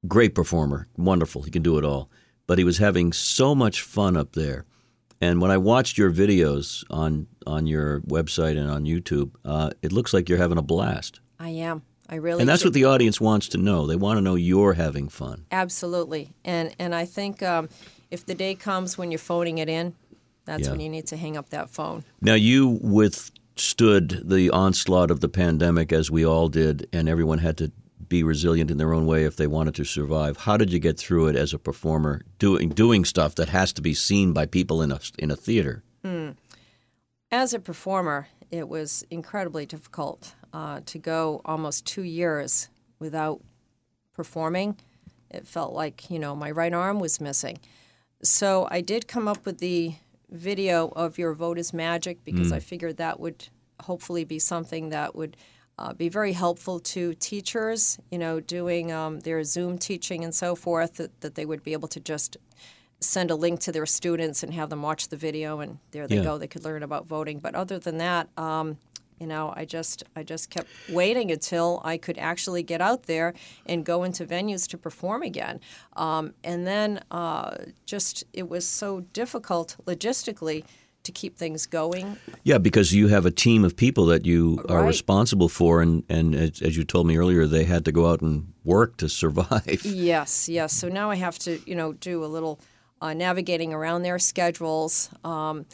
great 0.07 0.35
performer, 0.35 0.87
wonderful, 0.97 1.43
he 1.43 1.51
can 1.51 1.61
do 1.61 1.77
it 1.77 1.85
all, 1.85 2.09
but 2.47 2.57
he 2.57 2.63
was 2.63 2.79
having 2.79 3.13
so 3.13 3.55
much 3.55 3.81
fun 3.81 4.17
up 4.17 4.33
there. 4.33 4.65
And 5.21 5.39
when 5.41 5.51
I 5.51 5.57
watched 5.57 5.97
your 5.97 6.11
videos 6.11 6.83
on 6.89 7.27
on 7.47 7.67
your 7.67 8.01
website 8.01 8.57
and 8.57 8.69
on 8.71 8.85
YouTube, 8.85 9.31
uh, 9.45 9.69
it 9.81 9.91
looks 9.91 10.13
like 10.13 10.27
you're 10.29 10.37
having 10.39 10.57
a 10.57 10.63
blast. 10.63 11.19
I 11.39 11.49
am. 11.49 11.83
I 12.09 12.15
really 12.15 12.41
And 12.41 12.49
that's 12.49 12.63
what 12.65 12.73
the 12.73 12.85
audience 12.85 13.21
wants 13.21 13.47
to 13.49 13.57
know. 13.57 13.87
They 13.87 13.95
want 13.95 14.17
to 14.17 14.21
know 14.21 14.35
you're 14.35 14.73
having 14.73 15.07
fun. 15.09 15.45
Absolutely. 15.51 16.33
And 16.43 16.75
and 16.79 16.93
I 16.93 17.05
think 17.05 17.41
um, 17.43 17.69
if 18.09 18.25
the 18.25 18.35
day 18.35 18.55
comes 18.55 18.97
when 18.97 19.11
you're 19.11 19.19
phoning 19.19 19.59
it 19.59 19.69
in, 19.69 19.93
that's 20.45 20.63
Yeah. 20.63 20.71
when 20.71 20.79
you 20.81 20.89
need 20.89 21.07
to 21.07 21.17
hang 21.17 21.37
up 21.37 21.49
that 21.49 21.69
phone. 21.69 22.03
Now, 22.21 22.33
you 22.33 22.79
withstood 22.81 24.23
the 24.25 24.49
onslaught 24.49 25.11
of 25.11 25.19
the 25.19 25.29
pandemic 25.29 25.93
as 25.93 26.09
we 26.11 26.25
all 26.25 26.49
did, 26.49 26.87
and 26.91 27.07
everyone 27.07 27.37
had 27.39 27.57
to 27.57 27.71
be 28.11 28.23
resilient 28.23 28.69
in 28.69 28.77
their 28.77 28.93
own 28.93 29.05
way 29.05 29.23
if 29.23 29.37
they 29.37 29.47
wanted 29.47 29.73
to 29.73 29.85
survive. 29.85 30.35
How 30.35 30.57
did 30.57 30.71
you 30.71 30.79
get 30.79 30.99
through 30.99 31.27
it 31.27 31.35
as 31.37 31.53
a 31.53 31.57
performer, 31.57 32.21
doing 32.37 32.69
doing 32.69 33.05
stuff 33.05 33.35
that 33.35 33.47
has 33.49 33.71
to 33.73 33.81
be 33.81 33.93
seen 33.93 34.33
by 34.33 34.45
people 34.45 34.81
in 34.81 34.91
a 34.91 34.99
in 35.17 35.31
a 35.31 35.35
theater? 35.35 35.81
As 37.31 37.53
a 37.53 37.59
performer, 37.59 38.27
it 38.51 38.67
was 38.67 39.05
incredibly 39.09 39.65
difficult 39.65 40.35
uh, 40.51 40.81
to 40.85 40.99
go 40.99 41.39
almost 41.45 41.85
two 41.85 42.03
years 42.03 42.69
without 42.99 43.41
performing. 44.13 44.75
It 45.29 45.47
felt 45.47 45.73
like, 45.73 46.11
you 46.11 46.19
know, 46.19 46.35
my 46.35 46.51
right 46.51 46.73
arm 46.73 46.99
was 46.99 47.21
missing. 47.21 47.59
So 48.21 48.67
I 48.69 48.81
did 48.81 49.07
come 49.07 49.29
up 49.29 49.45
with 49.45 49.59
the 49.59 49.95
video 50.29 50.89
of 50.89 51.17
Your 51.17 51.33
Vote 51.33 51.57
is 51.57 51.71
Magic 51.73 52.25
because 52.25 52.51
I 52.51 52.59
figured 52.59 52.97
that 52.97 53.21
would 53.21 53.47
hopefully 53.79 54.25
be 54.25 54.39
something 54.39 54.89
that 54.89 55.15
would 55.15 55.37
uh, 55.77 55.93
be 55.93 56.09
very 56.09 56.33
helpful 56.33 56.79
to 56.79 57.13
teachers, 57.15 57.99
you 58.11 58.17
know, 58.17 58.39
doing 58.39 58.91
um, 58.91 59.21
their 59.21 59.43
Zoom 59.43 59.77
teaching 59.77 60.23
and 60.23 60.33
so 60.33 60.55
forth, 60.55 60.95
that, 60.95 61.21
that 61.21 61.35
they 61.35 61.45
would 61.45 61.63
be 61.63 61.73
able 61.73 61.87
to 61.89 61.99
just 61.99 62.37
send 62.99 63.31
a 63.31 63.35
link 63.35 63.59
to 63.61 63.71
their 63.71 63.87
students 63.87 64.43
and 64.43 64.53
have 64.53 64.69
them 64.69 64.83
watch 64.83 65.07
the 65.07 65.17
video, 65.17 65.59
and 65.59 65.79
there 65.89 66.07
they 66.07 66.17
Yeah. 66.17 66.23
go. 66.23 66.37
They 66.37 66.47
could 66.47 66.63
learn 66.63 66.83
about 66.83 67.07
voting. 67.07 67.39
But 67.39 67.55
other 67.55 67.79
than 67.79 67.97
that, 67.97 68.29
um, 68.37 68.77
you 69.19 69.27
know, 69.27 69.53
I 69.55 69.65
just 69.65 70.03
I 70.15 70.23
just 70.23 70.49
kept 70.49 70.67
waiting 70.89 71.31
until 71.31 71.79
I 71.83 71.97
could 71.97 72.17
actually 72.17 72.63
get 72.63 72.81
out 72.81 73.03
there 73.03 73.33
and 73.67 73.85
go 73.85 74.03
into 74.03 74.25
venues 74.25 74.67
to 74.69 74.77
perform 74.79 75.21
again. 75.21 75.59
Um, 75.95 76.33
and 76.43 76.65
then 76.65 77.03
uh, 77.11 77.55
just 77.85 78.23
it 78.33 78.49
was 78.49 78.67
so 78.67 79.01
difficult 79.13 79.77
logistically 79.85 80.63
to 81.03 81.11
keep 81.11 81.37
things 81.37 81.65
going. 81.65 82.17
Yeah, 82.43 82.57
because 82.57 82.93
you 82.93 83.07
have 83.07 83.25
a 83.25 83.31
team 83.31 83.63
of 83.65 83.75
people 83.75 84.05
that 84.07 84.25
you 84.25 84.63
are 84.69 84.81
Right. 84.81 84.87
responsible 84.87 85.49
for, 85.49 85.81
and 85.81 86.03
and 86.09 86.35
as, 86.35 86.61
as 86.61 86.77
you 86.77 86.83
told 86.83 87.07
me 87.07 87.17
earlier, 87.17 87.47
they 87.47 87.63
had 87.65 87.83
to 87.85 87.91
go 87.91 88.09
out 88.11 88.21
and 88.21 88.53
work 88.63 88.97
to 88.97 89.09
survive. 89.23 89.81
Yes, 89.83 90.47
yes. 90.49 90.73
So 90.73 90.89
now 90.89 91.09
I 91.11 91.15
have 91.15 91.37
to, 91.39 91.59
you 91.65 91.75
know, 91.75 91.93
do 91.93 92.23
a 92.23 92.27
little 92.27 92.59
uh, 93.01 93.13
navigating 93.13 93.73
around 93.73 94.03
their 94.03 94.19
schedules, 94.19 95.09
um, 95.23 95.65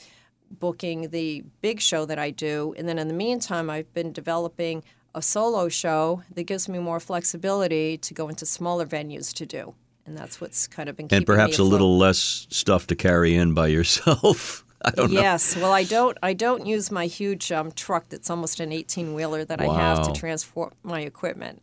booking 0.50 1.10
the 1.10 1.44
big 1.62 1.82
show 1.82 2.06
that 2.06 2.18
I 2.20 2.32
do, 2.32 2.74
and 2.78 2.88
then 2.88 2.98
in 2.98 3.08
the 3.08 3.14
meantime, 3.14 3.70
I've 3.70 3.94
been 3.94 4.14
developing 4.14 4.84
a 5.14 5.22
solo 5.22 5.68
show 5.68 6.22
that 6.36 6.44
gives 6.44 6.70
me 6.70 6.80
more 6.80 7.00
flexibility 7.00 7.98
to 7.98 8.14
go 8.14 8.30
into 8.30 8.46
smaller 8.46 8.86
venues 8.86 9.34
to 9.34 9.46
do, 9.46 9.74
and 10.06 10.16
that's 10.18 10.40
what's 10.40 10.68
kind 10.68 10.88
of 10.90 10.96
been 10.96 11.08
keeping 11.08 11.18
and 11.18 11.26
perhaps 11.26 11.60
a 11.60 11.64
little 11.64 11.98
less 11.98 12.48
stuff 12.50 12.88
to 12.88 12.96
carry 12.96 13.36
in 13.36 13.54
by 13.54 13.68
yourself. 13.68 14.64
I 14.92 14.92
don't 14.92 15.12
know. 15.12 15.22
Yes, 15.22 15.56
well, 15.56 15.74
I 15.74 15.84
don't. 15.84 16.18
I 16.24 16.34
don't 16.34 16.66
use 16.66 16.92
my 16.92 17.06
huge 17.06 17.52
um, 17.52 17.72
truck 17.72 18.10
that's 18.10 18.30
almost 18.30 18.60
an 18.60 18.72
eighteen 18.72 19.14
wheeler 19.14 19.44
that 19.46 19.62
I 19.62 19.68
have 19.68 20.02
to 20.08 20.14
transport 20.14 20.74
my 20.84 21.02
equipment. 21.02 21.62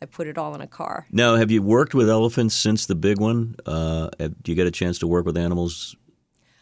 I 0.00 0.06
put 0.06 0.28
it 0.28 0.38
all 0.38 0.54
in 0.54 0.60
a 0.60 0.66
car. 0.66 1.06
Now, 1.10 1.34
have 1.36 1.50
you 1.50 1.62
worked 1.62 1.94
with 1.94 2.08
elephants 2.08 2.54
since 2.54 2.86
the 2.86 2.94
big 2.94 3.18
one? 3.18 3.56
Uh, 3.66 4.10
have- 4.20 4.40
do 4.42 4.52
you 4.52 4.56
get 4.56 4.66
a 4.66 4.70
chance 4.70 4.98
to 5.00 5.06
work 5.06 5.26
with 5.26 5.36
animals 5.36 5.96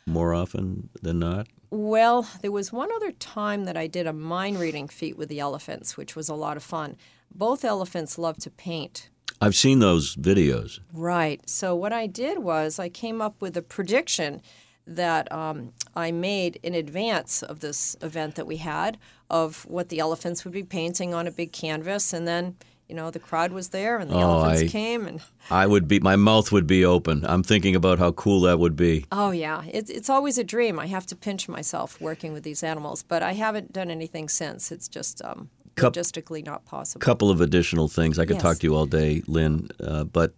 more 0.07 0.33
often 0.33 0.89
than 1.03 1.19
not? 1.19 1.47
Well, 1.71 2.27
there 2.41 2.53
was 2.53 2.73
one 2.73 2.91
other 2.95 3.13
time 3.13 3.65
that 3.65 3.77
I 3.77 3.89
did 3.89 4.07
a 4.07 4.13
mind 4.13 4.59
reading 4.59 4.89
feat 4.89 5.19
with 5.19 5.29
the 5.29 5.41
elephants, 5.41 5.97
which 5.97 6.17
was 6.17 6.29
a 6.29 6.35
lot 6.35 6.57
of 6.57 6.63
fun. 6.63 6.97
Both 7.35 7.65
elephants 7.65 8.17
love 8.17 8.39
to 8.39 8.51
paint. 8.51 9.11
I've 9.41 9.57
seen 9.57 9.81
those 9.81 10.17
videos. 10.17 10.79
Right. 10.93 11.47
So, 11.49 11.75
what 11.75 11.93
I 11.93 12.07
did 12.07 12.39
was 12.39 12.79
I 12.79 12.89
came 12.89 13.21
up 13.21 13.43
with 13.43 13.57
a 13.57 13.63
prediction 13.63 14.41
that 14.87 15.31
um, 15.33 15.73
I 15.95 16.13
made 16.13 16.59
in 16.63 16.75
advance 16.75 17.43
of 17.43 17.61
this 17.61 17.97
event 18.03 18.35
that 18.37 18.47
we 18.47 18.59
had 18.59 18.99
of 19.29 19.65
what 19.67 19.89
the 19.89 19.99
elephants 19.99 20.45
would 20.45 20.55
be 20.55 20.63
painting 20.63 21.13
on 21.15 21.27
a 21.27 21.31
big 21.31 21.53
canvas. 21.53 22.13
And 22.13 22.27
then, 22.29 22.55
you 22.89 22.95
know, 22.95 23.11
the 23.11 23.19
crowd 23.19 23.51
was 23.51 23.71
there 23.71 23.99
and 23.99 24.09
the 24.11 24.15
Oh, 24.15 24.21
elephants 24.21 24.63
I- 24.63 24.67
came. 24.69 25.07
And 25.07 25.21
I 25.51 25.67
would 25.67 25.89
be, 25.89 25.99
my 25.99 26.15
mouth 26.15 26.53
would 26.53 26.67
be 26.69 26.85
open. 26.85 27.25
I'm 27.27 27.43
thinking 27.43 27.75
about 27.75 27.99
how 27.99 28.13
cool 28.13 28.43
that 28.43 28.59
would 28.61 28.77
be. 28.77 29.07
oh, 29.11 29.33
yeah, 29.33 29.65
it's, 29.69 29.91
it's 29.91 30.09
always 30.09 30.39
a 30.39 30.45
dream. 30.45 30.79
I 30.79 30.87
have 30.87 31.07
to 31.07 31.17
pinch 31.17 31.49
myself 31.49 32.01
working 32.01 32.33
with 32.33 32.45
these 32.45 32.63
animals, 32.63 33.03
but 33.03 33.23
I 33.25 33.33
haven't 33.33 33.73
done 33.73 33.91
anything 33.91 34.29
since. 34.29 34.71
It's 34.71 34.87
just 34.87 35.21
um, 35.25 35.51
Cup- 35.75 35.95
logistically 35.95 36.45
not 36.47 36.65
possible. 36.65 37.01
couple 37.05 37.29
of 37.31 37.41
additional 37.41 37.89
things. 37.89 38.19
I 38.21 38.25
could 38.25 38.37
Yes. 38.37 38.43
talk 38.43 38.59
to 38.61 38.67
you 38.69 38.77
all 38.77 38.87
day, 38.87 39.23
Lynn, 39.27 39.69
uh, 39.83 40.05
but 40.05 40.33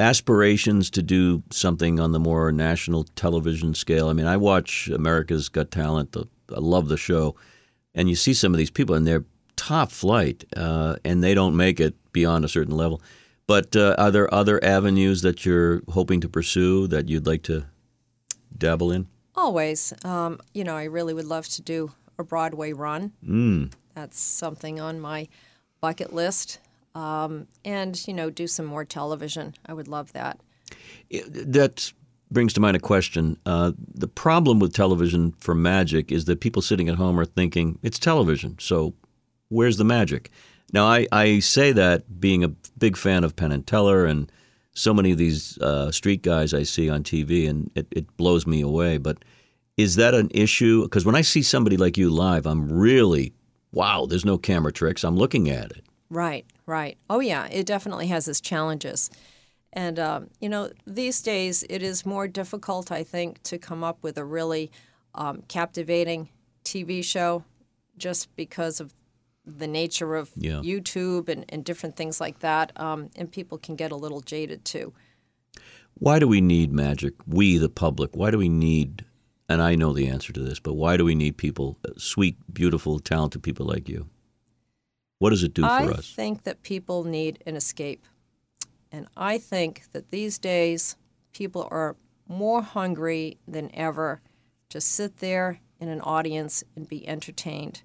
aspirations 0.00 0.90
to 0.90 1.02
do 1.02 1.42
something 1.50 2.00
on 2.00 2.12
the 2.12 2.20
more 2.20 2.50
national 2.52 3.04
television 3.16 3.74
scale. 3.74 4.08
I 4.08 4.12
mean, 4.12 4.26
I 4.26 4.36
watch 4.36 4.88
America's 4.88 5.48
Got 5.48 5.70
Talent. 5.70 6.12
The, 6.12 6.26
I 6.54 6.60
love 6.60 6.88
the 6.88 6.96
show, 6.96 7.36
and 7.94 8.08
you 8.08 8.16
see 8.16 8.34
some 8.34 8.52
of 8.52 8.58
these 8.58 8.70
people, 8.70 8.94
and 8.94 9.06
they're 9.06 9.24
top 9.56 9.90
flight, 9.90 10.44
uh, 10.56 10.96
and 11.04 11.22
they 11.22 11.34
don't 11.34 11.56
make 11.56 11.80
it 11.80 11.94
beyond 12.12 12.44
a 12.44 12.48
certain 12.48 12.76
level. 12.76 13.00
But 13.46 13.74
uh, 13.76 13.94
are 13.98 14.10
there 14.10 14.32
other 14.32 14.62
avenues 14.64 15.22
that 15.22 15.44
you're 15.44 15.82
hoping 15.88 16.20
to 16.20 16.28
pursue 16.28 16.86
that 16.86 17.08
you'd 17.08 17.26
like 17.26 17.42
to 17.44 17.66
dabble 18.56 18.92
in? 18.92 19.08
Always. 19.34 19.92
Um, 20.04 20.38
you 20.54 20.64
know, 20.64 20.76
I 20.76 20.84
really 20.84 21.14
would 21.14 21.26
love 21.26 21.48
to 21.48 21.62
do 21.62 21.92
a 22.18 22.24
Broadway 22.24 22.72
run. 22.72 23.12
Mm. 23.26 23.72
That's 23.94 24.20
something 24.20 24.80
on 24.80 25.00
my 25.00 25.28
bucket 25.80 26.12
list. 26.12 26.58
Um, 26.94 27.46
and, 27.64 28.06
you 28.08 28.14
know, 28.14 28.30
do 28.30 28.46
some 28.46 28.66
more 28.66 28.84
television. 28.84 29.54
I 29.66 29.72
would 29.72 29.88
love 29.88 30.12
that. 30.12 30.40
That 31.10 31.92
brings 32.30 32.52
to 32.54 32.60
mind 32.60 32.76
a 32.76 32.80
question. 32.80 33.36
Uh, 33.46 33.72
the 33.94 34.08
problem 34.08 34.58
with 34.58 34.72
television 34.72 35.32
for 35.38 35.54
magic 35.54 36.12
is 36.12 36.24
that 36.26 36.40
people 36.40 36.62
sitting 36.62 36.88
at 36.88 36.96
home 36.96 37.18
are 37.18 37.24
thinking 37.24 37.78
it's 37.82 37.98
television, 37.98 38.56
so 38.58 38.94
where's 39.48 39.76
the 39.76 39.84
magic? 39.84 40.30
Now, 40.72 40.86
I, 40.86 41.06
I 41.10 41.40
say 41.40 41.72
that 41.72 42.20
being 42.20 42.44
a 42.44 42.48
big 42.78 42.96
fan 42.96 43.24
of 43.24 43.34
Penn 43.34 43.52
and 43.52 43.66
Teller 43.66 44.06
and 44.06 44.30
so 44.72 44.94
many 44.94 45.10
of 45.10 45.18
these 45.18 45.58
uh, 45.58 45.90
street 45.90 46.22
guys 46.22 46.54
I 46.54 46.62
see 46.62 46.88
on 46.88 47.02
TV, 47.02 47.48
and 47.48 47.70
it, 47.74 47.88
it 47.90 48.16
blows 48.16 48.46
me 48.46 48.60
away. 48.60 48.98
But 48.98 49.18
is 49.76 49.96
that 49.96 50.14
an 50.14 50.30
issue? 50.32 50.82
Because 50.84 51.04
when 51.04 51.16
I 51.16 51.22
see 51.22 51.42
somebody 51.42 51.76
like 51.76 51.98
you 51.98 52.10
live, 52.10 52.46
I'm 52.46 52.70
really, 52.70 53.32
wow, 53.72 54.06
there's 54.06 54.24
no 54.24 54.38
camera 54.38 54.72
tricks. 54.72 55.02
I'm 55.02 55.16
looking 55.16 55.50
at 55.50 55.72
it. 55.72 55.84
Right, 56.08 56.46
right. 56.70 56.96
Oh, 57.08 57.20
yeah, 57.20 57.46
it 57.50 57.66
definitely 57.66 58.06
has 58.08 58.28
its 58.28 58.40
challenges. 58.40 59.10
And, 59.72 59.98
um, 59.98 60.30
you 60.40 60.48
know, 60.48 60.70
these 60.86 61.20
days 61.22 61.64
it 61.68 61.82
is 61.82 62.06
more 62.06 62.26
difficult, 62.26 62.90
I 62.90 63.04
think, 63.04 63.42
to 63.44 63.58
come 63.58 63.84
up 63.84 64.02
with 64.02 64.18
a 64.18 64.24
really 64.24 64.70
um, 65.14 65.42
captivating 65.48 66.28
TV 66.64 67.04
show 67.04 67.44
just 67.96 68.34
because 68.36 68.80
of 68.80 68.94
the 69.44 69.66
nature 69.66 70.16
of 70.16 70.30
Yeah. 70.36 70.60
YouTube 70.60 71.28
and, 71.28 71.44
and 71.48 71.64
different 71.64 71.96
things 71.96 72.20
like 72.20 72.40
that. 72.40 72.72
Um, 72.80 73.10
and 73.16 73.30
people 73.30 73.58
can 73.58 73.76
get 73.76 73.92
a 73.92 73.96
little 73.96 74.20
jaded 74.20 74.64
too. 74.64 74.92
Why 75.94 76.18
do 76.18 76.26
we 76.28 76.40
need 76.40 76.72
magic? 76.72 77.14
We, 77.26 77.58
the 77.58 77.68
public, 77.68 78.16
why 78.16 78.30
do 78.30 78.38
we 78.38 78.48
need 78.48 79.04
and 79.48 79.60
I 79.60 79.74
know 79.74 79.92
the 79.92 80.06
answer 80.06 80.32
to 80.32 80.40
this, 80.40 80.60
but 80.60 80.74
why 80.74 80.96
do 80.96 81.04
we 81.04 81.16
need 81.16 81.36
people, 81.36 81.76
uh, 81.84 81.90
sweet, 81.96 82.36
beautiful, 82.54 83.00
talented 83.00 83.42
people 83.42 83.66
like 83.66 83.88
you? 83.88 84.06
What 85.20 85.30
does 85.30 85.44
it 85.44 85.54
do 85.54 85.64
I 85.64 85.86
for 85.86 85.92
us? 85.92 86.12
I 86.14 86.16
think 86.16 86.42
that 86.44 86.62
people 86.62 87.04
need 87.04 87.42
an 87.46 87.54
escape. 87.54 88.04
And 88.90 89.06
I 89.16 89.38
think 89.38 89.84
that 89.92 90.10
these 90.10 90.38
days 90.38 90.96
people 91.32 91.68
are 91.70 91.94
more 92.26 92.62
hungry 92.62 93.36
than 93.46 93.70
ever 93.74 94.22
to 94.70 94.80
sit 94.80 95.18
there 95.18 95.60
in 95.78 95.88
an 95.88 96.00
audience 96.00 96.64
and 96.74 96.88
be 96.88 97.06
entertained, 97.06 97.82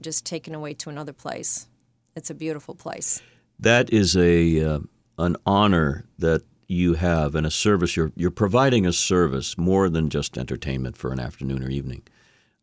just 0.00 0.26
taken 0.26 0.54
away 0.54 0.74
to 0.74 0.90
another 0.90 1.12
place. 1.12 1.68
It's 2.16 2.28
a 2.28 2.34
beautiful 2.34 2.74
place. 2.74 3.22
That 3.58 3.92
is 3.92 4.16
a 4.16 4.60
uh, 4.60 4.80
an 5.16 5.36
honor 5.46 6.06
that 6.18 6.42
you 6.66 6.94
have 6.94 7.36
and 7.36 7.46
a 7.46 7.50
service. 7.52 7.96
You're 7.96 8.12
you're 8.16 8.32
providing 8.32 8.84
a 8.84 8.92
service 8.92 9.56
more 9.56 9.88
than 9.88 10.10
just 10.10 10.36
entertainment 10.36 10.96
for 10.96 11.12
an 11.12 11.20
afternoon 11.20 11.62
or 11.62 11.70
evening. 11.70 12.02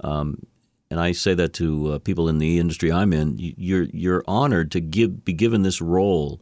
Um, 0.04 0.47
and 0.92 1.00
I 1.00 1.14
say 1.14 1.34
that 1.34 1.54
to 1.54 1.94
uh, 1.94 2.00
people 2.00 2.28
in 2.28 2.38
the 2.38 2.60
industry 2.60 2.92
I'm 2.92 3.14
in. 3.14 3.38
You're 3.40 3.86
you're 3.94 4.24
honored 4.28 4.72
to 4.72 4.82
give 4.82 5.24
be 5.24 5.34
given 5.34 5.64
this 5.64 5.82
role. 5.82 6.42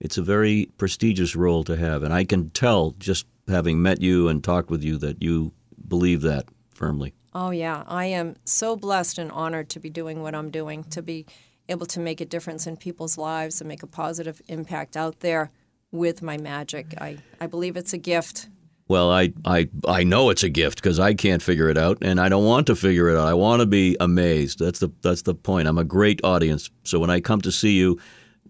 It's 0.00 0.16
a 0.16 0.22
very 0.22 0.70
prestigious 0.78 1.36
role 1.36 1.62
to 1.64 1.76
have, 1.76 2.02
and 2.02 2.12
I 2.12 2.24
can 2.24 2.48
tell 2.50 2.92
just 2.98 3.26
having 3.46 3.82
met 3.82 4.00
you 4.00 4.28
and 4.28 4.42
talked 4.42 4.70
with 4.70 4.82
you 4.82 4.96
that 4.96 5.22
you 5.22 5.52
believe 5.86 6.22
that 6.22 6.46
firmly. 6.70 7.12
Oh 7.34 7.50
yeah, 7.50 7.84
I 7.86 8.06
am 8.06 8.36
so 8.44 8.74
blessed 8.74 9.18
and 9.18 9.30
honored 9.30 9.68
to 9.70 9.78
be 9.78 9.90
doing 9.90 10.22
what 10.22 10.34
I'm 10.34 10.50
doing, 10.50 10.82
to 10.84 11.02
be 11.02 11.26
able 11.68 11.86
to 11.86 12.00
make 12.00 12.22
a 12.22 12.24
difference 12.24 12.66
in 12.66 12.78
people's 12.78 13.18
lives 13.18 13.60
and 13.60 13.68
make 13.68 13.82
a 13.82 13.86
positive 13.86 14.40
impact 14.48 14.96
out 14.96 15.20
there 15.20 15.50
with 15.92 16.22
my 16.22 16.38
magic. 16.38 16.94
I, 16.98 17.18
I 17.40 17.46
believe 17.46 17.76
it's 17.76 17.92
a 17.92 17.98
gift. 17.98 18.48
Well, 18.90 19.12
I, 19.12 19.32
I, 19.44 19.68
I 19.86 20.02
know 20.02 20.30
it's 20.30 20.42
a 20.42 20.48
gift 20.48 20.82
because 20.82 20.98
I 20.98 21.14
can't 21.14 21.40
figure 21.40 21.68
it 21.68 21.78
out, 21.78 21.98
and 22.02 22.20
I 22.20 22.28
don't 22.28 22.44
want 22.44 22.66
to 22.66 22.74
figure 22.74 23.08
it 23.08 23.16
out. 23.16 23.28
I 23.28 23.34
want 23.34 23.60
to 23.60 23.66
be 23.66 23.96
amazed. 24.00 24.58
That's 24.58 24.80
the 24.80 24.90
that's 25.00 25.22
the 25.22 25.32
point. 25.32 25.68
I'm 25.68 25.78
a 25.78 25.84
great 25.84 26.20
audience, 26.24 26.70
so 26.82 26.98
when 26.98 27.08
I 27.08 27.20
come 27.20 27.40
to 27.42 27.52
see 27.52 27.78
you, 27.78 28.00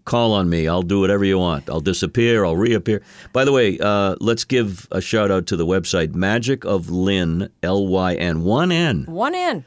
call 0.06 0.32
on 0.32 0.48
me. 0.48 0.66
I'll 0.66 0.80
do 0.80 0.98
whatever 0.98 1.26
you 1.26 1.38
want. 1.38 1.68
I'll 1.68 1.82
disappear. 1.82 2.46
I'll 2.46 2.56
reappear. 2.56 3.02
By 3.34 3.44
the 3.44 3.52
way, 3.52 3.78
uh, 3.80 4.16
let's 4.18 4.44
give 4.44 4.88
a 4.90 5.02
shout 5.02 5.30
out 5.30 5.46
to 5.48 5.56
the 5.56 5.66
website 5.66 6.14
Magic 6.14 6.64
of 6.64 6.88
Lyn, 6.88 7.50
L 7.62 7.86
Y 7.86 8.14
N 8.14 8.42
one 8.42 8.72
N. 8.72 9.04
One 9.08 9.34
N. 9.34 9.62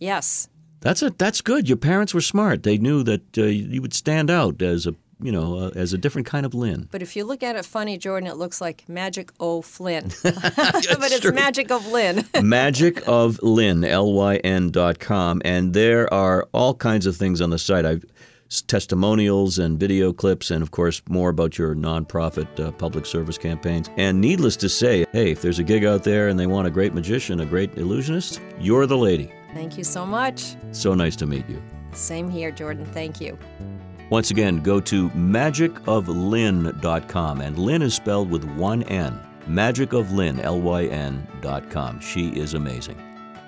Yes. 0.00 0.50
That's 0.80 1.00
a 1.00 1.08
that's 1.08 1.40
good. 1.40 1.66
Your 1.66 1.78
parents 1.78 2.12
were 2.12 2.20
smart. 2.20 2.62
They 2.62 2.76
knew 2.76 3.02
that 3.04 3.38
uh, 3.38 3.44
you 3.44 3.80
would 3.80 3.94
stand 3.94 4.30
out 4.30 4.60
as 4.60 4.86
a 4.86 4.94
you 5.22 5.32
know, 5.32 5.58
uh, 5.58 5.70
as 5.74 5.92
a 5.92 5.98
different 5.98 6.26
kind 6.26 6.46
of 6.46 6.54
Lyn. 6.54 6.88
But 6.90 7.02
if 7.02 7.16
you 7.16 7.24
look 7.24 7.42
at 7.42 7.56
it 7.56 7.64
funny, 7.64 7.98
Jordan, 7.98 8.28
it 8.28 8.36
looks 8.36 8.60
like 8.60 8.88
Magic 8.88 9.30
O 9.40 9.62
Flynn. 9.62 10.10
but 10.22 10.42
it's 10.84 11.20
true. 11.20 11.32
Magic 11.32 11.70
of 11.70 11.86
Lyn. 11.86 12.24
Magic 12.42 13.06
of 13.06 13.42
Lyn, 13.42 13.84
L-Y-N 13.84 14.70
dot 14.70 14.98
com. 14.98 15.42
And 15.44 15.74
there 15.74 16.12
are 16.12 16.48
all 16.52 16.74
kinds 16.74 17.06
of 17.06 17.16
things 17.16 17.40
on 17.40 17.50
the 17.50 17.58
site. 17.58 17.84
I've 17.84 18.04
testimonials 18.66 19.58
and 19.58 19.78
video 19.78 20.12
clips, 20.12 20.50
and 20.50 20.62
of 20.62 20.72
course, 20.72 21.00
more 21.08 21.30
about 21.30 21.56
your 21.56 21.74
nonprofit 21.74 22.48
uh, 22.58 22.72
public 22.72 23.06
service 23.06 23.38
campaigns. 23.38 23.88
And 23.96 24.20
needless 24.20 24.56
to 24.56 24.68
say, 24.68 25.06
hey, 25.12 25.30
if 25.30 25.40
there's 25.40 25.60
a 25.60 25.62
gig 25.62 25.84
out 25.84 26.02
there 26.02 26.28
and 26.28 26.38
they 26.38 26.46
want 26.46 26.66
a 26.66 26.70
great 26.70 26.92
magician, 26.92 27.40
a 27.40 27.46
great 27.46 27.76
illusionist, 27.78 28.40
you're 28.58 28.86
the 28.86 28.98
lady. 28.98 29.32
Thank 29.54 29.78
you 29.78 29.84
so 29.84 30.04
much. 30.04 30.56
So 30.72 30.94
nice 30.94 31.16
to 31.16 31.26
meet 31.26 31.48
you. 31.48 31.62
Same 31.92 32.28
here, 32.28 32.50
Jordan. 32.50 32.86
Thank 32.86 33.20
you. 33.20 33.38
Once 34.10 34.30
again, 34.32 34.60
go 34.60 34.80
to 34.80 35.08
magicoflyn.com, 35.10 37.40
and 37.40 37.56
Lyn 37.56 37.82
is 37.82 37.94
spelled 37.94 38.28
with 38.28 38.42
one 38.44 38.82
N. 38.84 39.20
Magicoflyn, 39.46 40.40
L-Y-N 40.40 41.26
dot 41.40 41.70
com. 41.70 42.00
She 42.00 42.30
is 42.30 42.54
amazing. 42.54 43.00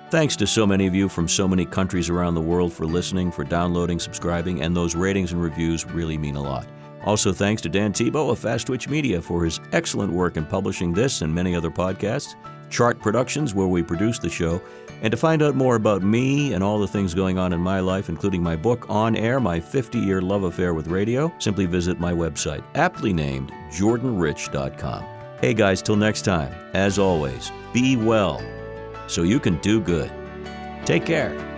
Thanks 0.09 0.35
to 0.37 0.47
so 0.47 0.65
many 0.65 0.87
of 0.87 0.95
you 0.95 1.09
from 1.09 1.27
so 1.27 1.47
many 1.47 1.65
countries 1.65 2.09
around 2.09 2.35
the 2.35 2.41
world 2.41 2.71
for 2.71 2.85
listening, 2.85 3.31
for 3.31 3.43
downloading, 3.43 3.99
subscribing, 3.99 4.61
and 4.61 4.75
those 4.75 4.95
ratings 4.95 5.33
and 5.33 5.41
reviews 5.41 5.85
really 5.85 6.17
mean 6.17 6.35
a 6.35 6.41
lot. 6.41 6.67
Also, 7.05 7.33
thanks 7.33 7.61
to 7.63 7.69
Dan 7.69 7.91
Tebow 7.91 8.31
of 8.31 8.39
Fast 8.39 8.67
Twitch 8.67 8.87
Media 8.87 9.21
for 9.21 9.43
his 9.43 9.59
excellent 9.73 10.13
work 10.13 10.37
in 10.37 10.45
publishing 10.45 10.93
this 10.93 11.21
and 11.21 11.33
many 11.33 11.55
other 11.55 11.71
podcasts, 11.71 12.35
Chart 12.69 12.99
Productions, 12.99 13.53
where 13.53 13.67
we 13.67 13.83
produce 13.83 14.17
the 14.17 14.29
show, 14.29 14.61
and 15.03 15.11
to 15.11 15.17
find 15.17 15.43
out 15.43 15.53
more 15.53 15.75
about 15.75 16.01
me 16.01 16.53
and 16.53 16.63
all 16.63 16.79
the 16.79 16.87
things 16.87 17.13
going 17.13 17.37
on 17.37 17.53
in 17.53 17.59
my 17.59 17.79
life, 17.81 18.09
including 18.09 18.41
my 18.41 18.55
book, 18.55 18.89
On 18.89 19.15
Air 19.15 19.39
My 19.39 19.59
50 19.59 19.99
Year 19.99 20.21
Love 20.21 20.43
Affair 20.43 20.73
with 20.73 20.87
Radio, 20.87 21.31
simply 21.37 21.65
visit 21.65 21.99
my 21.99 22.13
website, 22.13 22.63
aptly 22.73 23.13
named 23.13 23.51
jordanrich.com. 23.69 25.05
Hey 25.39 25.53
guys, 25.53 25.81
till 25.81 25.97
next 25.97 26.23
time, 26.23 26.53
as 26.73 26.97
always, 26.97 27.51
be 27.73 27.97
well 27.97 28.41
so 29.07 29.23
you 29.23 29.39
can 29.39 29.57
do 29.57 29.81
good. 29.81 30.11
Take 30.85 31.05
care. 31.05 31.52